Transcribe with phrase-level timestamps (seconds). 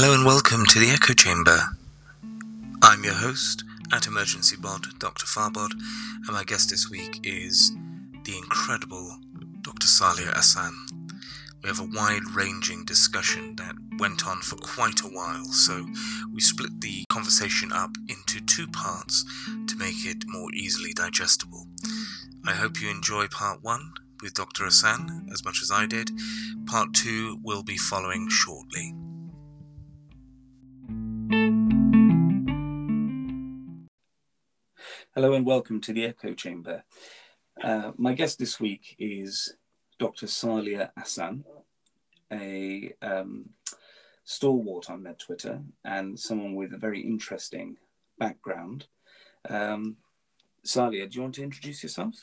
[0.00, 1.58] Hello and welcome to the Echo Chamber.
[2.82, 5.26] I'm your host at Emergency Bod, Dr.
[5.26, 7.72] Farbod, and my guest this week is
[8.22, 9.18] the incredible
[9.62, 9.88] Dr.
[9.88, 10.70] Saleyha Ahsan.
[11.64, 15.84] We have a wide ranging discussion that went on for quite a while, so
[16.32, 19.24] we split the conversation up into two parts
[19.66, 21.66] to make it more easily digestible.
[22.46, 24.62] I hope you enjoy part one with Dr.
[24.62, 26.12] Ahsan as much as I did.
[26.66, 28.94] Part two will be following shortly.
[35.18, 36.84] Hello and welcome to the Echo Chamber.
[37.60, 39.56] Uh, my guest this week is
[39.98, 40.26] Dr.
[40.26, 41.42] Saleyha Ahsan,
[42.32, 43.48] a um,
[44.22, 47.76] stalwart on Med Twitter and someone with a very interesting
[48.20, 48.86] background.
[49.48, 49.96] Um,
[50.64, 52.14] Saleyha, do you want to introduce yourself?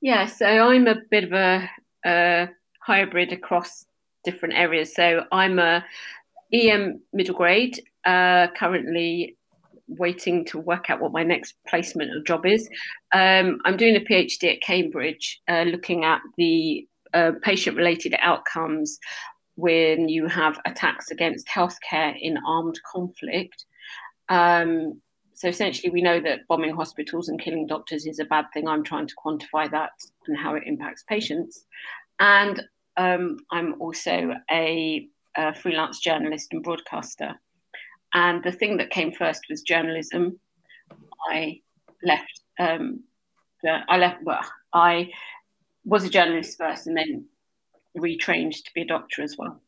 [0.00, 1.68] Yeah, so I'm a bit of a,
[2.06, 3.86] a hybrid across
[4.22, 4.94] different areas.
[4.94, 5.84] So I'm a
[6.52, 9.36] EM middle grade, uh, currently
[9.98, 12.68] waiting to work out what my next placement or job is.
[13.12, 18.98] Um, I'm doing a PhD at Cambridge, uh, looking at the uh, patient-related outcomes
[19.56, 23.66] when you have attacks against healthcare in armed conflict.
[24.28, 25.00] Um,
[25.34, 28.68] so essentially, we know that bombing hospitals and killing doctors is a bad thing.
[28.68, 29.90] I'm trying to quantify that
[30.26, 31.64] and how it impacts patients.
[32.18, 32.62] And
[32.96, 37.40] um, I'm also a, a freelance journalist and broadcaster.
[38.12, 40.40] And the thing that came first was journalism.
[41.30, 41.60] I
[42.02, 42.40] left.
[42.58, 43.04] Um,
[43.64, 44.22] I left.
[44.22, 44.40] Well,
[44.72, 45.10] I
[45.84, 47.26] was a journalist first, and then
[47.96, 49.60] retrained to be a doctor as well.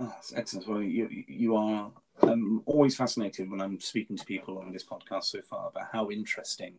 [0.00, 0.68] Oh, that's excellent.
[0.68, 1.90] Well, you you are.
[2.22, 6.10] I'm always fascinated when I'm speaking to people on this podcast so far about how
[6.10, 6.74] interesting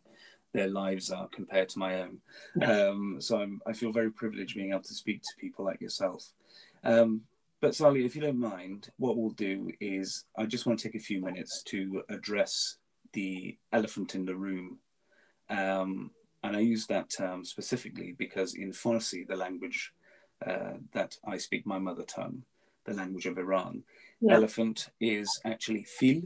[0.52, 2.18] their lives are compared to my own.
[2.62, 6.32] Um, so I'm, I feel very privileged being able to speak to people like yourself.
[6.82, 7.22] Um,
[7.60, 10.94] but Sally, if you don't mind, what we'll do is I just want to take
[10.94, 12.76] a few minutes to address
[13.12, 14.78] the elephant in the room.
[15.48, 16.10] Um,
[16.42, 19.92] and I use that term specifically because in Farsi, the language
[20.46, 22.44] uh, that I speak, my mother tongue,
[22.84, 23.82] the language of Iran,
[24.20, 24.34] yeah.
[24.34, 26.22] elephant is actually fil.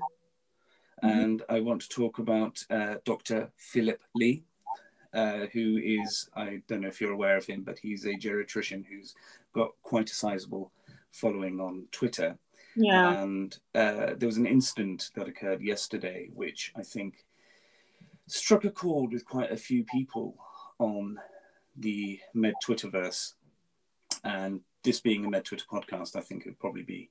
[1.03, 1.09] Mm-hmm.
[1.09, 3.51] And I want to talk about uh, Dr.
[3.57, 4.45] Philip Lee,
[5.13, 8.85] uh, who is, I don't know if you're aware of him, but he's a geriatrician
[8.87, 9.15] who's
[9.53, 10.71] got quite a sizable
[11.15, 12.37] following on Twitter.
[12.77, 13.23] Yeah.
[13.23, 17.25] And uh, there was an incident that occurred yesterday, which I think
[18.27, 20.37] struck a chord with quite a few people
[20.79, 21.19] on
[21.77, 23.35] the Med Twitterverse.
[24.25, 27.11] And this being a Med Twitter podcast, I think it would probably be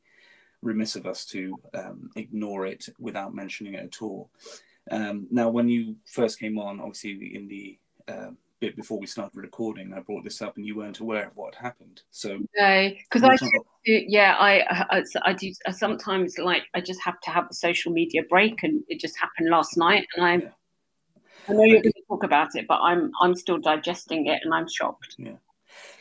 [0.62, 4.30] remiss of us to um, ignore it without mentioning it at all.
[4.92, 7.78] Um, now, when you first came on, obviously in the
[8.08, 8.32] uh,
[8.64, 11.54] bit before we started recording, I brought this up, and you weren't aware of what
[11.54, 12.02] happened.
[12.12, 13.38] So, no, because I,
[13.86, 17.92] yeah, I, I, I do I sometimes like I just have to have a social
[17.92, 20.50] media break, and it just happened last night, and I, yeah.
[21.50, 24.54] I know you're going to talk about it, but I'm, I'm still digesting it, and
[24.54, 25.16] I'm shocked.
[25.18, 25.40] Yeah,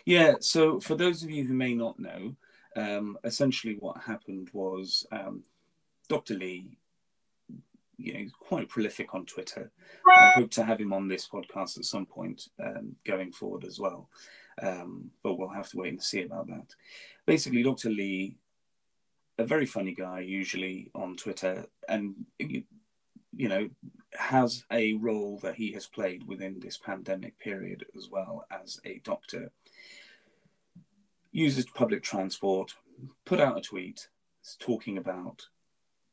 [0.05, 0.35] yeah.
[0.39, 2.37] So, for those of you who may not know,
[2.77, 5.43] um, essentially what happened was um,
[6.09, 6.35] Dr.
[6.35, 6.79] Lee
[7.99, 9.71] you know, he's quite prolific on Twitter.
[10.09, 13.79] I hope to have him on this podcast at some point um, going forward as
[13.79, 14.09] well.
[14.61, 16.75] Um, but we'll have to wait and see about that.
[17.27, 17.91] Basically, Dr.
[17.91, 18.37] Lee,
[19.39, 22.65] a very funny guy, usually on Twitter, and you,
[23.35, 23.71] you know,
[24.13, 29.01] has a role that he has played within this pandemic period as well as a
[29.05, 29.51] doctor.
[31.31, 32.75] Uses public transport,
[33.25, 34.09] put out a tweet
[34.59, 35.47] talking about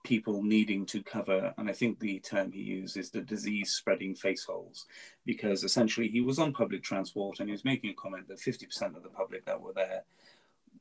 [0.04, 4.16] people needing to cover, and I think the term he used is the disease spreading
[4.16, 4.86] face holes,
[5.26, 8.96] because essentially he was on public transport and he was making a comment that 50%
[8.96, 10.04] of the public that were there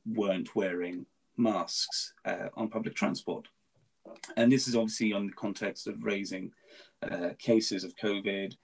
[0.05, 1.05] weren't wearing
[1.37, 3.47] masks uh, on public transport.
[4.37, 6.51] And this is obviously on the context of raising
[7.03, 8.55] uh, cases of COVID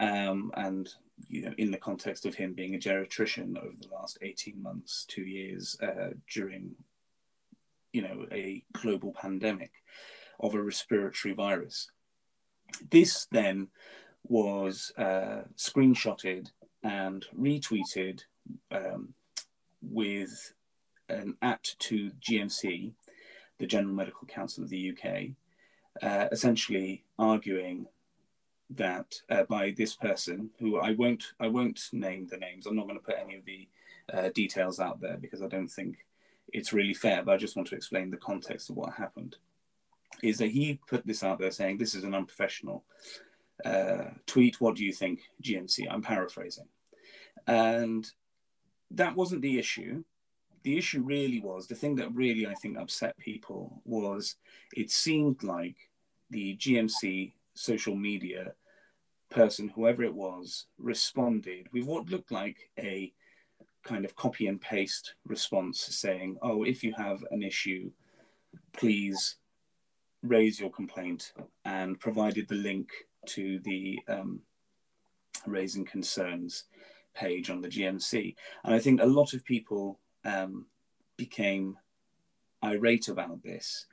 [0.00, 0.88] um, and
[1.28, 5.04] you know, in the context of him being a geriatrician over the last 18 months,
[5.08, 6.74] two years uh, during
[7.92, 9.70] you know, a global pandemic
[10.40, 11.90] of a respiratory virus.
[12.90, 13.68] This then
[14.24, 16.50] was uh, screenshotted
[16.82, 18.22] and retweeted
[18.70, 19.14] um,
[19.82, 20.52] with
[21.08, 22.92] an at to GMC,
[23.58, 25.30] the General Medical Council of the UK,
[26.02, 27.86] uh, essentially arguing
[28.70, 32.66] that uh, by this person, who I won't, I won't name the names.
[32.66, 33.68] I'm not going to put any of the
[34.12, 35.98] uh, details out there because I don't think
[36.52, 39.36] it's really fair, but I just want to explain the context of what happened.
[40.24, 42.84] Is that he put this out there saying this is an unprofessional
[43.64, 44.60] uh, tweet.
[44.60, 45.86] What do you think, GMC?
[45.90, 46.68] I'm paraphrasing.
[47.46, 48.10] And
[48.90, 50.04] that wasn't the issue.
[50.62, 54.36] the issue really was the thing that really I think upset people was
[54.74, 55.76] it seemed like
[56.30, 58.54] the GMC social media
[59.30, 63.12] person, whoever it was, responded with what looked like a
[63.82, 67.90] kind of copy and paste response saying, Oh, if you have an issue,
[68.72, 69.36] please
[70.24, 71.32] raise your complaint
[71.64, 72.88] and provided the link
[73.26, 74.40] to the um,
[75.46, 76.64] raising concerns
[77.14, 78.34] page on the GMC.
[78.64, 80.66] And I think a lot of people um,
[81.16, 81.76] became
[82.62, 83.86] irate about this.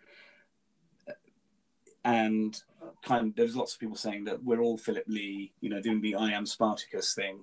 [2.03, 2.59] And
[3.03, 6.01] kind of, there's lots of people saying that we're all Philip Lee, you know, doing
[6.01, 7.41] the I am Spartacus thing,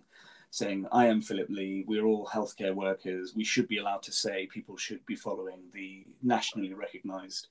[0.51, 4.47] saying, I am Philip Lee, we're all healthcare workers, we should be allowed to say
[4.47, 7.49] people should be following the nationally recognized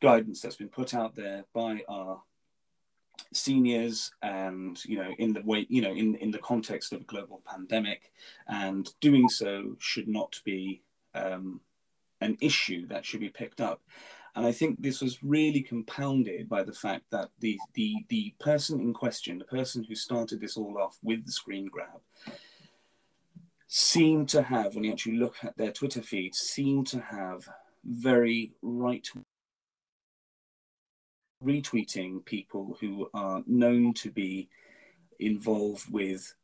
[0.00, 2.22] guidance that's been put out there by our
[3.32, 7.04] seniors and you know in the way you know in in the context of a
[7.04, 8.12] global pandemic.
[8.48, 10.82] And doing so should not be
[11.14, 11.60] um,
[12.20, 13.82] an issue that should be picked up.
[14.34, 18.80] And i think this was really compounded by the fact that the the the person
[18.80, 22.00] in question the person who started this all off with the screen grab
[23.66, 27.48] seemed to have when you actually look at their twitter feed seemed to have
[27.84, 29.08] very right
[31.44, 34.48] retweeting people who are known to be
[35.18, 36.34] involved with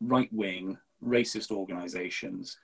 [0.00, 2.58] right wing racist organizations,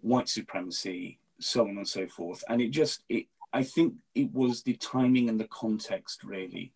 [0.00, 2.44] white supremacy, so on and so forth.
[2.48, 6.72] And it just, it, I think it was the timing and the context really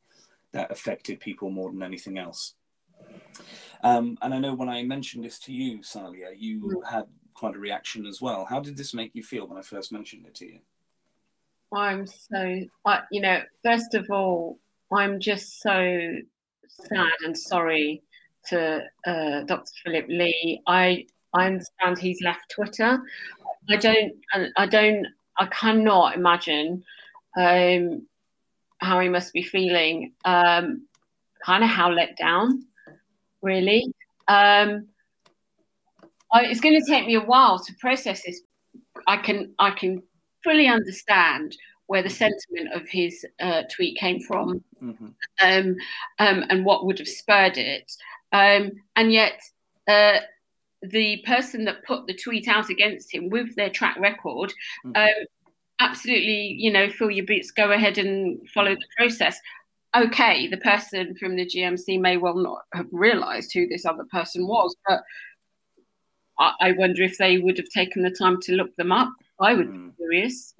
[0.53, 2.55] that affected people more than anything else.
[3.83, 6.91] Um, and I know when I mentioned this to you, Saleyha, you mm.
[6.91, 8.47] had quite a reaction as well.
[8.49, 10.59] How did this make you feel when I first mentioned it to you?
[11.73, 14.59] I'm so, I, you know, first of all,
[14.93, 16.13] I'm just so
[16.69, 18.03] sad and sorry
[18.49, 19.73] to uh, Dr.
[19.85, 20.63] Philip Lee.
[20.67, 23.03] I I understand he's left Twitter.
[23.69, 24.13] I don't,
[24.57, 26.85] I don't, I cannot imagine
[27.37, 28.07] um,
[28.79, 30.13] how he must be feeling.
[30.25, 30.87] Um,
[31.45, 32.65] kind of how let down,
[33.43, 33.93] really.
[34.29, 34.87] Um,
[36.33, 38.41] I, it's going to take me a while to process this.
[39.07, 40.03] I can, I can
[40.47, 41.57] fully understand
[41.87, 45.07] where the sentiment of his uh, tweet came from mm-hmm.
[45.43, 45.77] um,
[46.19, 47.91] um, and what would have spurred it.
[48.33, 49.41] Um, and yet,
[49.89, 50.19] uh,
[50.83, 54.53] the person that put the tweet out against him with their track record,
[54.85, 54.93] mm-hmm.
[54.97, 55.27] Um,
[55.79, 59.39] absolutely, you know, fill your boots, go ahead and follow the process.
[59.97, 64.47] Okay, the person from the GMC may well not have realised who this other person
[64.47, 65.03] was, but
[66.39, 69.55] I, I wonder if they would have taken the time to look them up I
[69.55, 69.89] would be hmm.
[69.91, 70.55] curious.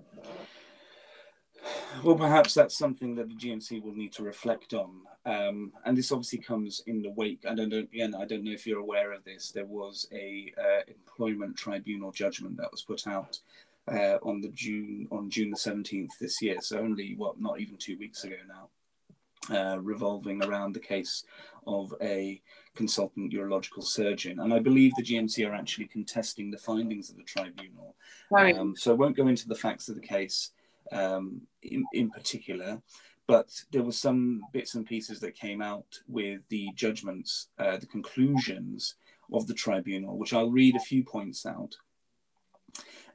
[2.05, 5.01] Well, perhaps that's something that the GMC will need to reflect on.
[5.25, 7.45] Um, and this obviously comes in the wake.
[7.49, 7.73] I don't.
[7.73, 9.51] Again, I don't know if you're aware of this.
[9.51, 13.41] There was a uh, employment tribunal judgment that was put out
[13.89, 16.61] uh, on the June on June the seventeenth this year.
[16.61, 18.69] So only what, not even two weeks ago now
[19.51, 21.25] uh, revolving around the case
[21.67, 22.41] of a
[22.77, 24.41] consultant urological surgeon.
[24.41, 27.97] And I believe the GMC are actually contesting the findings of the tribunal.
[28.31, 28.57] Right.
[28.57, 30.51] Um, so I won't go into the facts of the case
[30.93, 32.81] um, in, in particular,
[33.27, 37.87] but there were some bits and pieces that came out with the judgments, uh, the
[37.87, 38.95] conclusions
[39.33, 41.77] of the tribunal, which I'll read a few points out.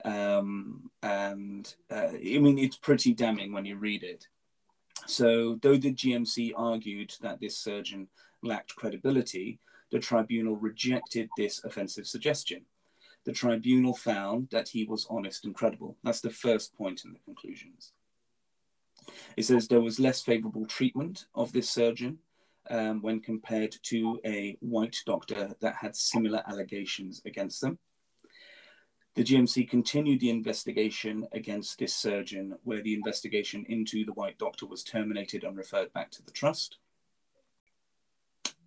[0.03, 4.27] Um, and uh, I mean, it's pretty damning when you read it.
[5.07, 8.07] So, though the GMC argued that this surgeon
[8.43, 9.60] lacked credibility,
[9.91, 12.65] the tribunal rejected this offensive suggestion.
[13.25, 15.98] The tribunal found that he was honest and credible.
[16.03, 17.93] That's the first point in the conclusions.
[19.38, 22.19] It says there was less favorable treatment of this surgeon
[22.69, 27.79] um, when compared to a white doctor that had similar allegations against them.
[29.15, 34.65] The GMC continued the investigation against this surgeon, where the investigation into the white doctor
[34.65, 36.77] was terminated and referred back to the trust.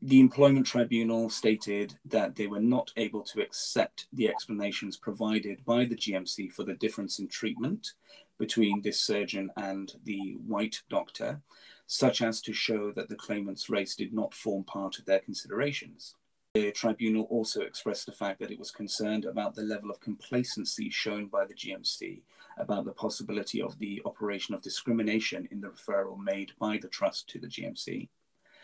[0.06, 5.87] The employment tribunal stated that they were not able to accept the explanations provided by
[5.87, 7.94] the GMC for the difference in treatment
[8.37, 11.40] between this surgeon and the white doctor,
[11.87, 16.16] such as to show that the claimant's race did not form part of their considerations.
[16.52, 20.90] The tribunal also expressed the fact that it was concerned about the level of complacency
[20.90, 22.20] shown by the GMC
[22.58, 27.26] about the possibility of the operation of discrimination in the referral made by the trust
[27.30, 28.11] to the GMC.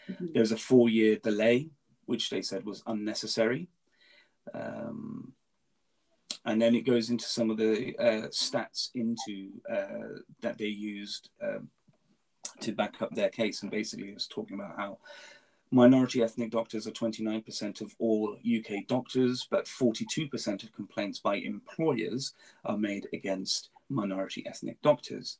[0.09, 0.27] Mm-hmm.
[0.33, 1.71] There was a four year delay,
[2.07, 3.69] which they said was unnecessary.
[4.55, 5.33] Um,
[6.45, 11.29] and then it goes into some of the uh, stats into uh, that they used
[11.43, 11.69] um,
[12.61, 14.99] to back up their case, and basically it was talking about how
[15.73, 22.35] Minority ethnic doctors are 29% of all UK doctors, but 42% of complaints by employers
[22.65, 25.39] are made against minority ethnic doctors.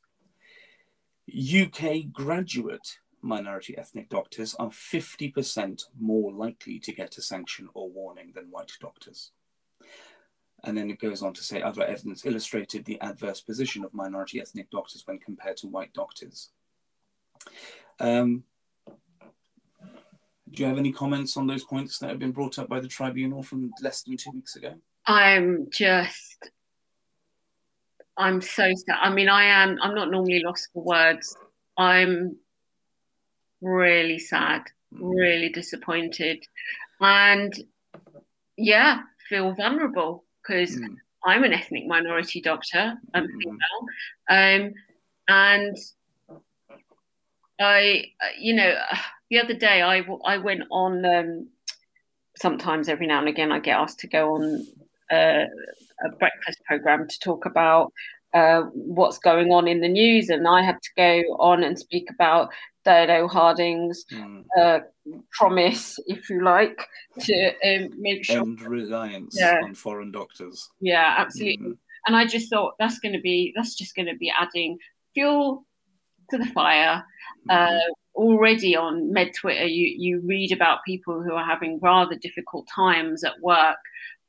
[1.29, 8.31] UK graduate minority ethnic doctors are 50% more likely to get a sanction or warning
[8.33, 9.31] than white doctors.
[10.63, 14.39] And then it goes on to say other evidence illustrated the adverse position of minority
[14.39, 16.51] ethnic doctors when compared to white doctors.
[17.99, 18.43] Um,
[20.51, 22.87] do you have any comments on those points that have been brought up by the
[22.87, 24.73] tribunal from less than two weeks ago?
[25.07, 26.49] I'm just,
[28.17, 28.97] I'm so sad.
[29.01, 31.35] I mean, I am, I'm not normally lost for words.
[31.77, 32.35] I'm
[33.61, 34.63] really sad,
[34.93, 34.99] mm.
[35.01, 36.45] really disappointed.
[36.99, 37.53] And
[38.57, 40.95] yeah, feel vulnerable because mm.
[41.23, 42.95] I'm an ethnic minority doctor.
[43.13, 43.41] I'm mm.
[43.41, 44.67] female.
[44.67, 44.73] Um,
[45.27, 45.77] and
[47.59, 48.05] I,
[48.39, 48.75] you know,
[49.29, 51.47] the other day I, I went on, um,
[52.37, 54.65] sometimes every now and again I get asked to go on
[55.11, 55.45] uh,
[56.03, 57.93] a breakfast program to talk about
[58.33, 62.09] uh, what's going on in the news, and I had to go on and speak
[62.09, 62.49] about
[62.85, 64.43] Dido Harding's mm.
[64.59, 64.79] uh,
[65.31, 66.87] promise, if you like,
[67.19, 69.61] to um, make sure end reliance yeah.
[69.63, 70.69] on foreign doctors.
[70.79, 71.69] Yeah, absolutely.
[71.69, 71.77] Mm.
[72.07, 74.77] And I just thought that's going to be that's just going to be adding
[75.13, 75.65] fuel
[76.31, 77.03] to the fire.
[77.49, 77.67] Mm.
[77.67, 82.67] Uh, already on Med Twitter, you you read about people who are having rather difficult
[82.73, 83.77] times at work.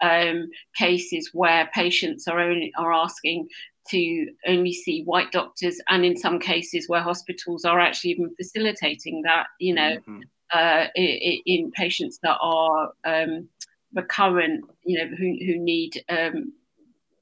[0.00, 3.46] Um, cases where patients are only are asking
[3.90, 9.22] to only see white doctors, and in some cases where hospitals are actually even facilitating
[9.22, 10.20] that, you know, mm-hmm.
[10.52, 13.48] uh, in, in, patients that are um,
[13.94, 16.52] recurrent, you know, who, who need um,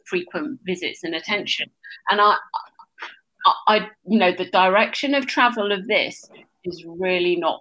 [0.06, 1.70] frequent visits and attention.
[2.10, 2.36] And I,
[3.66, 6.28] I, you know, the direction of travel of this
[6.64, 7.60] is really not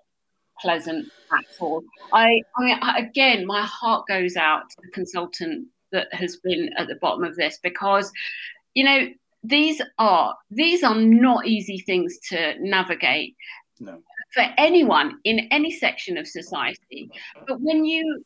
[0.59, 1.83] pleasant at all.
[2.11, 6.95] I, I again, my heart goes out to the consultant that has been at the
[6.95, 8.11] bottom of this because
[8.73, 9.07] you know,
[9.43, 13.35] these are these are not easy things to navigate
[13.79, 14.01] no.
[14.33, 17.09] for anyone in any section of society.
[17.47, 18.23] But when you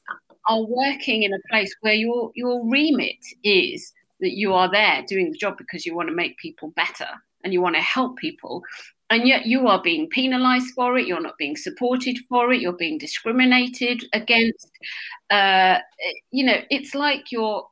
[0.47, 5.31] are working in a place where your your remit is that you are there doing
[5.31, 7.07] the job because you want to make people better
[7.43, 8.63] and you want to help people
[9.09, 12.73] and yet you are being penalized for it you're not being supported for it you're
[12.73, 14.71] being discriminated against
[15.29, 15.77] uh,
[16.31, 17.65] you know it's like you're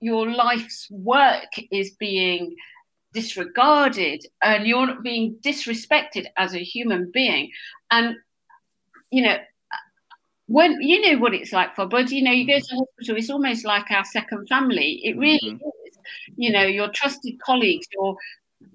[0.00, 2.56] your life's work is being
[3.12, 7.50] disregarded and you're not being disrespected as a human being.
[7.90, 8.16] And
[9.10, 9.36] you know
[10.46, 13.16] when you know what it's like for but you know you go to the hospital
[13.16, 15.00] it's almost like our second family.
[15.04, 15.66] It really mm-hmm.
[15.86, 15.98] is.
[16.36, 18.16] You know your trusted colleagues your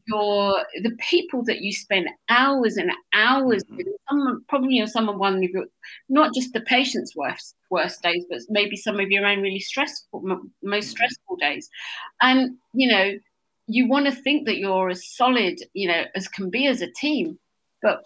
[0.07, 3.77] your the people that you spend hours and hours mm-hmm.
[3.77, 5.65] with, some probably on some of one of your
[6.09, 10.21] not just the patient's worst worst days, but maybe some of your own really stressful
[10.21, 10.81] most mm-hmm.
[10.81, 11.69] stressful days,
[12.21, 13.13] and you know
[13.67, 16.91] you want to think that you're as solid you know as can be as a
[16.91, 17.39] team,
[17.81, 18.05] but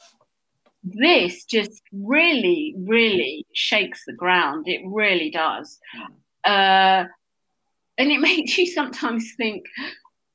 [0.84, 4.68] this just really really shakes the ground.
[4.68, 5.80] It really does.
[5.98, 6.10] Mm.
[6.46, 7.08] Uh,
[7.98, 9.66] and it makes you sometimes think,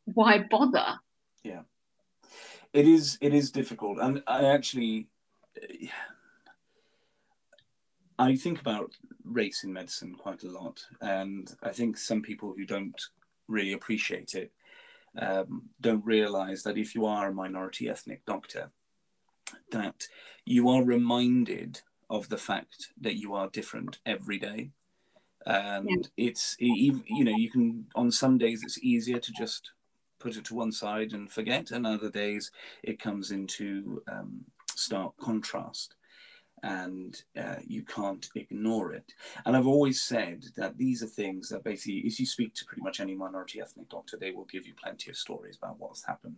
[0.04, 0.98] why bother?
[1.44, 1.62] Yeah.
[2.72, 3.98] It is it is difficult.
[4.00, 5.06] And i actually
[8.18, 8.90] i think about
[9.24, 10.84] race in medicine quite a lot.
[11.00, 13.00] And i think some people who don't
[13.46, 14.50] really appreciate it
[15.16, 18.70] um, don't realize that if you are a minority ethnic doctor
[19.70, 20.08] that
[20.44, 24.70] you are reminded of the fact that you are different every day.
[25.46, 26.28] And yeah.
[26.28, 29.72] it's you know you can on some days it's easier to just
[30.24, 32.50] put it to one side and forget, and other days
[32.82, 35.94] it comes into um, stark contrast
[36.62, 39.12] and uh, you can't ignore it.
[39.44, 42.80] And I've always said that these are things that basically, if you speak to pretty
[42.80, 46.36] much any minority ethnic doctor, they will give you plenty of stories about what's happened.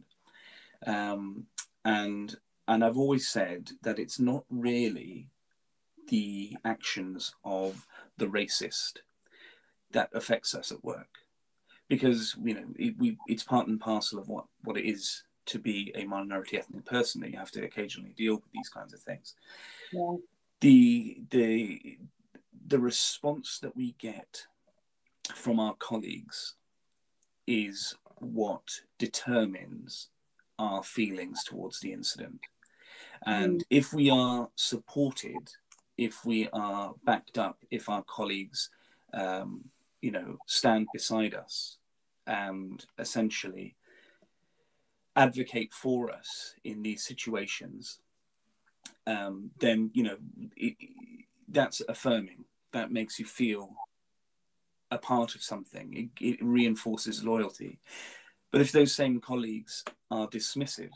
[0.85, 1.45] Um,
[1.85, 2.35] and
[2.67, 5.29] and I've always said that it's not really
[6.09, 8.99] the actions of the racist
[9.93, 11.26] that affects us at work
[11.89, 15.59] because you know it, we it's part and parcel of what what it is to
[15.59, 19.01] be a minority ethnic person that you have to occasionally deal with these kinds of
[19.01, 19.35] things.
[19.93, 20.17] Yeah.
[20.61, 21.99] The the
[22.67, 24.47] the response that we get
[25.35, 26.55] from our colleagues
[27.47, 30.09] is what determines
[30.59, 32.41] our feelings towards the incident.
[33.25, 33.65] And mm.
[33.71, 35.51] if we are supported,
[35.97, 38.71] if we are backed up, if our colleagues
[39.15, 39.65] um,
[40.01, 41.79] you know, stand beside us
[42.27, 43.77] and essentially
[45.15, 48.01] advocate for us in these situations,
[49.07, 50.17] um, then you know
[50.57, 50.77] it,
[51.49, 52.45] that's affirming.
[52.73, 53.71] That makes you feel
[54.91, 56.11] a part of something.
[56.21, 57.79] It, it reinforces loyalty.
[58.53, 60.91] But if those same colleagues are dismissive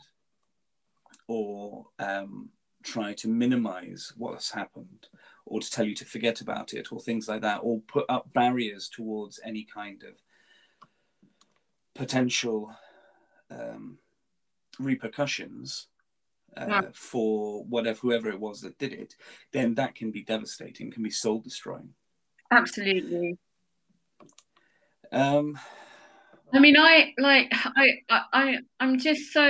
[1.27, 2.49] or um,
[2.83, 5.07] try to minimize what has happened
[5.45, 8.31] or to tell you to forget about it or things like that or put up
[8.33, 10.13] barriers towards any kind of
[11.93, 12.73] potential
[13.49, 13.97] um,
[14.79, 15.87] repercussions
[16.57, 16.81] uh, yeah.
[16.93, 19.15] for whatever whoever it was that did it,
[19.51, 21.93] then that can be devastating, can be soul destroying.
[22.51, 23.37] Absolutely.
[25.11, 25.57] Um,
[26.53, 29.41] I mean, I like I I I'm just so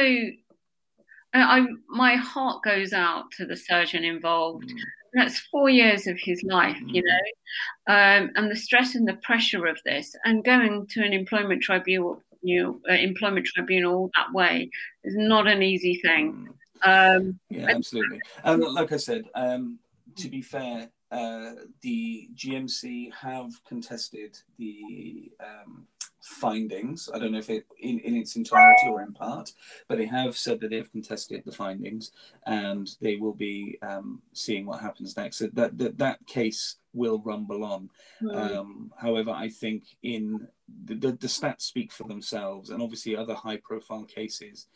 [1.34, 4.70] I my heart goes out to the surgeon involved.
[4.70, 4.80] Mm.
[5.14, 9.66] That's four years of his life, you know, um, and the stress and the pressure
[9.66, 14.70] of this, and going to an employment tribunal, you know, uh, employment tribunal that way
[15.04, 16.48] is not an easy thing.
[16.84, 17.18] Mm.
[17.18, 18.22] Um, yeah, absolutely.
[18.44, 19.80] And like I said, um,
[20.16, 21.52] to be fair, uh,
[21.82, 25.88] the GMC have contested the um,
[26.22, 27.10] findings.
[27.14, 29.52] I don't know if it in, in its entirety or in part,
[29.88, 32.12] but they have said that they've contested the findings
[32.46, 35.38] and they will be um, seeing what happens next.
[35.38, 37.90] So that that, that case will rumble on.
[38.22, 38.58] Mm.
[38.58, 40.48] Um, however, I think in
[40.86, 44.68] the, the, the, stats speak for themselves, and obviously other high profile cases.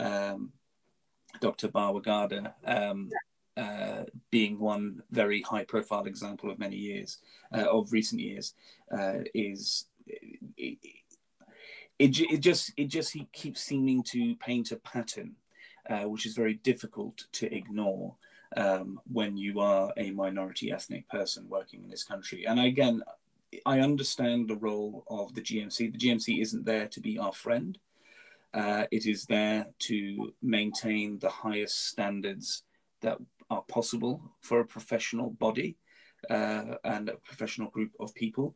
[0.00, 0.52] Um,
[1.40, 1.68] Dr.
[1.68, 3.10] Bawa-Garba um,
[3.56, 7.18] uh, being one very high profile example of many years,
[7.52, 8.54] uh, of recent years,
[8.96, 10.78] uh, is it,
[11.96, 15.36] it, it, just it just keeps seeming to paint a pattern,
[15.88, 18.14] uh, which is very difficult to ignore
[18.56, 22.46] um, when you are a minority ethnic person working in this country.
[22.46, 23.02] And again,
[23.64, 25.92] I understand the role of the GMC.
[25.92, 27.78] The GMC isn't there to be our friend.
[28.52, 32.62] Uh, it is there to maintain the highest standards
[33.00, 33.18] that
[33.50, 35.76] are possible for a professional body
[36.30, 38.54] uh, and a professional group of people.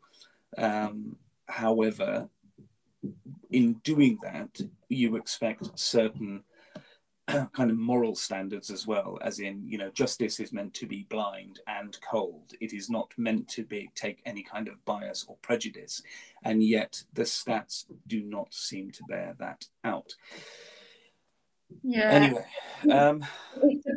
[0.57, 1.16] Um,
[1.47, 2.28] however,
[3.50, 6.45] in doing that, you expect certain
[7.52, 11.06] kind of moral standards as well as in you know justice is meant to be
[11.10, 12.52] blind and cold.
[12.60, 16.02] It is not meant to be take any kind of bias or prejudice
[16.43, 20.15] and yet the stats do not seem to bear that out.
[21.82, 22.10] Yeah.
[22.10, 22.47] Anyway
[22.91, 23.25] um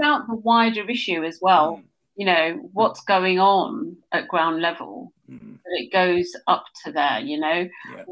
[0.02, 1.84] about the wider issue as well mm.
[2.16, 5.58] you know what's going on at ground level mm.
[5.66, 8.04] it goes up to there you know yeah.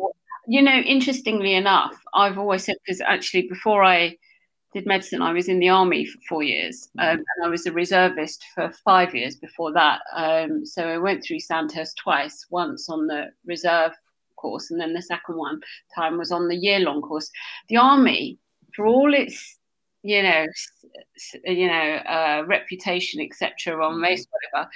[0.48, 4.16] you know interestingly enough i've always said because actually before i
[4.74, 7.04] did medicine i was in the army for four years mm.
[7.04, 11.24] um, and i was a reservist for five years before that um, so i went
[11.24, 13.94] through sandhurst twice once on the reserve
[14.36, 15.60] course and then the second one
[15.94, 17.30] time was on the year long course
[17.68, 18.38] the army
[18.74, 19.59] for all its
[20.04, 20.46] you know
[21.46, 24.58] you know uh, reputation etc on race mm-hmm.
[24.58, 24.70] whatever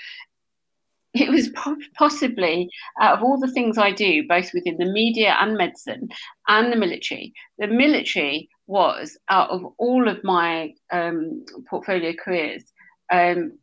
[1.13, 1.51] it was
[1.95, 6.09] possibly out of all the things I do, both within the media and medicine
[6.47, 12.63] and the military, the military was out of all of my um, portfolio careers
[13.11, 13.59] um,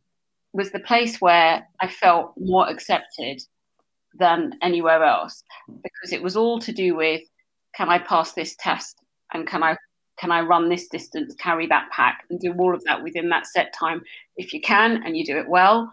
[0.53, 3.41] was the place where I felt more accepted
[4.17, 5.43] than anywhere else.
[5.67, 7.21] Because it was all to do with
[7.75, 8.97] can I pass this test
[9.33, 9.75] and can I
[10.21, 13.47] can I run this distance, carry that pack, and do all of that within that
[13.47, 14.03] set time?
[14.37, 15.91] If you can and you do it well,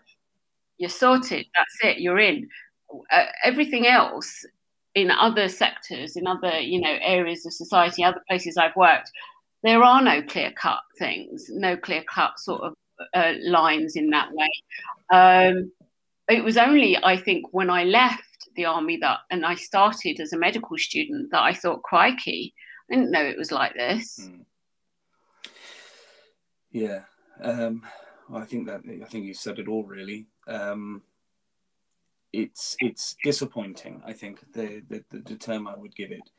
[0.76, 1.46] you're sorted.
[1.56, 2.02] That's it.
[2.02, 2.46] You're in.
[3.10, 4.44] Uh, everything else
[4.94, 9.10] in other sectors, in other you know areas of society, other places I've worked,
[9.62, 12.74] there are no clear cut things, no clear cut sort of
[13.14, 14.50] uh, lines in that way.
[15.10, 15.72] Um,
[16.28, 20.34] it was only, I think, when I left the army that, and I started as
[20.34, 22.52] a medical student, that I thought, crikey,
[22.90, 24.20] I didn't know it was like this.
[24.22, 24.44] Mm.
[26.70, 27.00] Yeah,
[27.42, 27.82] um,
[28.32, 30.26] I think that I think you said it all really.
[30.46, 31.02] Um,
[32.32, 34.02] it's it's disappointing.
[34.04, 36.30] I think the, the the term I would give it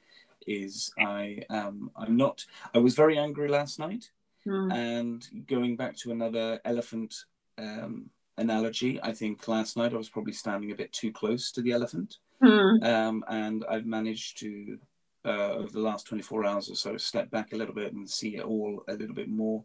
[0.47, 2.45] is I am I'm not.
[2.73, 4.12] I was very angry last night,
[4.45, 4.73] mm.
[4.73, 7.15] and going back to another elephant
[7.57, 11.62] um, analogy, I think last night I was probably standing a bit too close to
[11.62, 12.83] the elephant, mm.
[12.85, 14.77] um, and I've managed to
[15.25, 18.38] uh, over the last 24 hours or so step back a little bit and see
[18.38, 19.63] it all a little bit more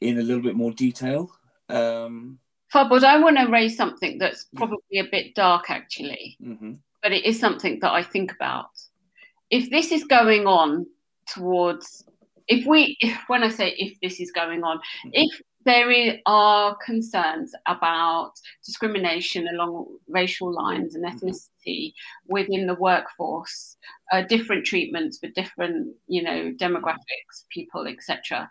[0.00, 1.30] in a little bit more detail.
[1.68, 2.38] Um,
[2.72, 6.74] Farbod, I want to raise something that's probably a bit dark actually, mm-hmm.
[7.02, 8.70] but it is something that I think about.
[9.50, 10.86] If this is going on
[11.26, 12.04] towards,
[12.46, 15.10] if we, if, when I say if this is going on, mm-hmm.
[15.12, 18.32] if there are concerns about
[18.64, 21.28] discrimination along racial lines and mm-hmm.
[21.28, 21.92] ethnicity
[22.28, 23.76] within the workforce,
[24.12, 28.50] uh, different treatments for different, you know, demographics, people, etc.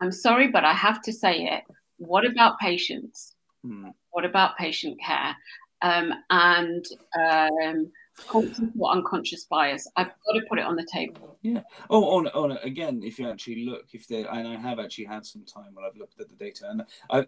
[0.00, 1.62] I'm sorry, but I have to say it.
[1.98, 3.34] What about patients?
[3.64, 3.92] Mm.
[4.10, 5.36] What about patient care?
[5.80, 6.84] Um, and
[7.18, 7.92] um,
[8.28, 9.88] conscious or unconscious bias.
[9.96, 11.36] I've got to put it on the table.
[11.42, 11.62] Yeah.
[11.90, 15.06] Oh, on oh, on again, if you actually look, if they and I have actually
[15.06, 17.26] had some time when I've looked at the data, and I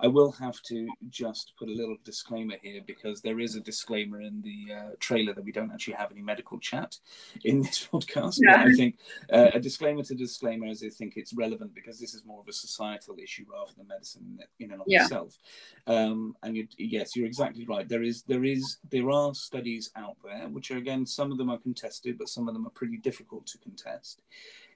[0.00, 4.20] I will have to just put a little disclaimer here because there is a disclaimer
[4.20, 6.96] in the uh, trailer that we don't actually have any medical chat
[7.44, 8.38] in this podcast.
[8.42, 8.64] Yeah.
[8.64, 8.98] I think
[9.32, 12.48] uh, a disclaimer to disclaimer as I think it's relevant because this is more of
[12.48, 15.02] a societal issue rather than medicine in and of Yeah.
[15.04, 15.38] itself.
[15.86, 17.88] Um, and you, yes, you're exactly right.
[17.88, 21.50] There is there is there are studies out there which are again some of them
[21.50, 24.22] are contested, but some of them are pretty difficult to contest.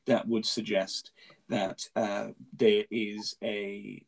[0.07, 1.11] That would suggest
[1.48, 4.03] that uh, there is a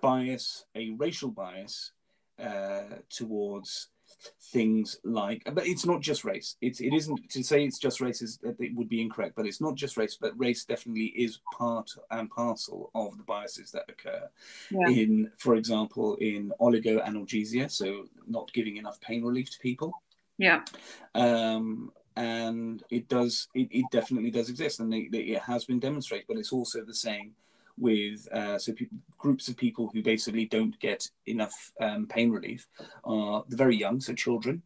[0.00, 1.92] bias, a racial bias
[2.38, 3.88] uh, towards
[4.52, 6.56] things like, but it's not just race.
[6.60, 9.46] It's it isn't to say it's just race is that it would be incorrect, but
[9.46, 13.84] it's not just race, but race definitely is part and parcel of the biases that
[13.88, 14.28] occur
[14.70, 14.88] Yeah.
[14.88, 19.92] in, for example, in oligoanalgesia, so not giving enough pain relief to people
[20.38, 20.62] Yeah.
[21.14, 25.78] um, and it does it, it definitely does exist and they, they, it has been
[25.78, 27.32] demonstrated but it's also the same
[27.78, 32.66] with uh, so people, groups of people who basically don't get enough um, pain relief
[33.04, 34.62] are the very young so children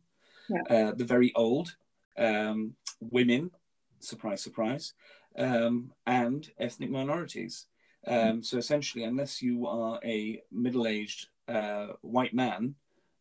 [0.48, 0.62] Yeah.
[0.70, 1.76] uh, the very old
[2.18, 3.50] um, women
[3.98, 4.94] surprise surprise
[5.37, 7.66] um, and ethnic minorities
[8.06, 12.74] um, so essentially unless you are a middle-aged uh, white man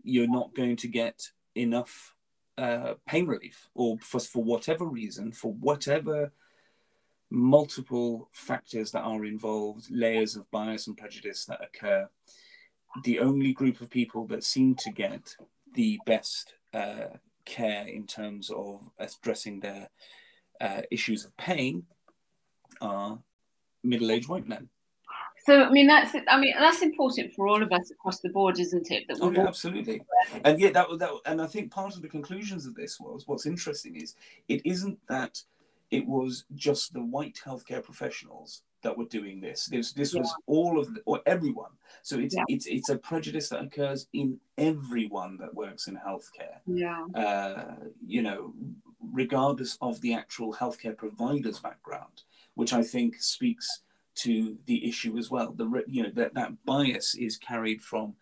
[0.03, 2.15] you're not going to get enough
[2.59, 6.31] uh, pain relief, or for, for whatever reason, for whatever
[7.29, 12.09] multiple factors that are involved, layers of bias and prejudice that occur,
[13.03, 15.35] the only group of people that seem to get
[15.75, 19.89] the best uh, care in terms of addressing their
[20.59, 21.83] uh, issues of pain
[22.81, 23.19] are
[23.83, 24.69] middle-aged white men.
[25.49, 28.59] So I mean that's I mean that's important for all of us across the board,
[28.59, 29.07] isn't it?
[29.07, 30.03] That Oh, yeah, absolutely.
[30.45, 33.27] And yeah, that, was that and I think part of the conclusions of this was
[33.27, 34.13] what's interesting is
[34.47, 35.41] it isn't that
[35.89, 39.65] it was just the white healthcare professionals that were doing this.
[39.65, 41.71] This this was all of the, or everyone.
[42.03, 42.43] So it's Yeah.
[42.47, 46.59] it's it's a prejudice that occurs in everyone that works in healthcare.
[46.67, 47.05] yeah.
[47.15, 47.73] Uh,
[48.05, 48.53] you know,
[49.11, 52.21] regardless of the actual healthcare provider's background,
[52.53, 53.81] which I think speaks
[54.23, 55.51] to the issue as well.
[55.51, 58.15] The you know that that bias is carried from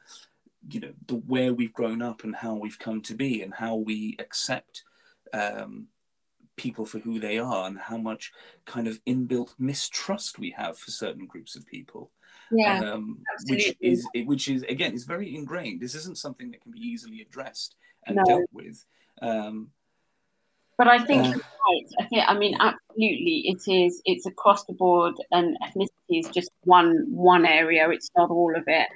[0.69, 3.75] you know the where we've grown up and how we've come to be and how
[3.75, 4.83] we accept
[5.33, 5.87] um,
[6.55, 8.31] people for who they are and how much
[8.65, 12.11] kind of inbuilt mistrust we have for certain groups of people
[12.51, 12.79] Yeah.
[12.79, 16.79] um, which is which is again is very ingrained this isn't something that can be
[16.79, 17.75] easily addressed
[18.07, 18.23] and No.
[18.25, 18.83] dealt with
[19.21, 19.69] um,
[20.77, 21.87] But I think you're right.
[21.99, 26.51] I think I mean absolutely it is it's across the board and ethnicity is just
[26.63, 28.87] one one area, it's not all of it.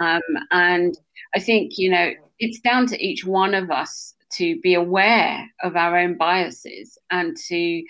[0.00, 0.98] Um, and
[1.34, 5.76] I think, you know, it's down to each one of us to be aware of
[5.76, 7.82] our own biases and to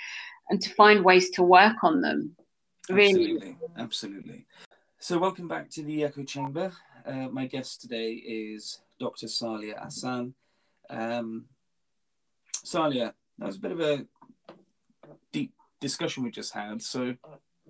[0.49, 2.35] and to find ways to work on them.
[2.89, 3.35] Really.
[3.35, 4.47] Absolutely, absolutely.
[4.99, 6.73] So, welcome back to the Echo Chamber.
[7.07, 9.27] Uh, my guest today is Dr.
[9.27, 10.35] Saleyha Ahsan.
[10.91, 11.47] Um,
[12.65, 14.07] Saleyha, that was a bit of a
[15.33, 16.83] deep discussion we just had.
[16.83, 17.15] So,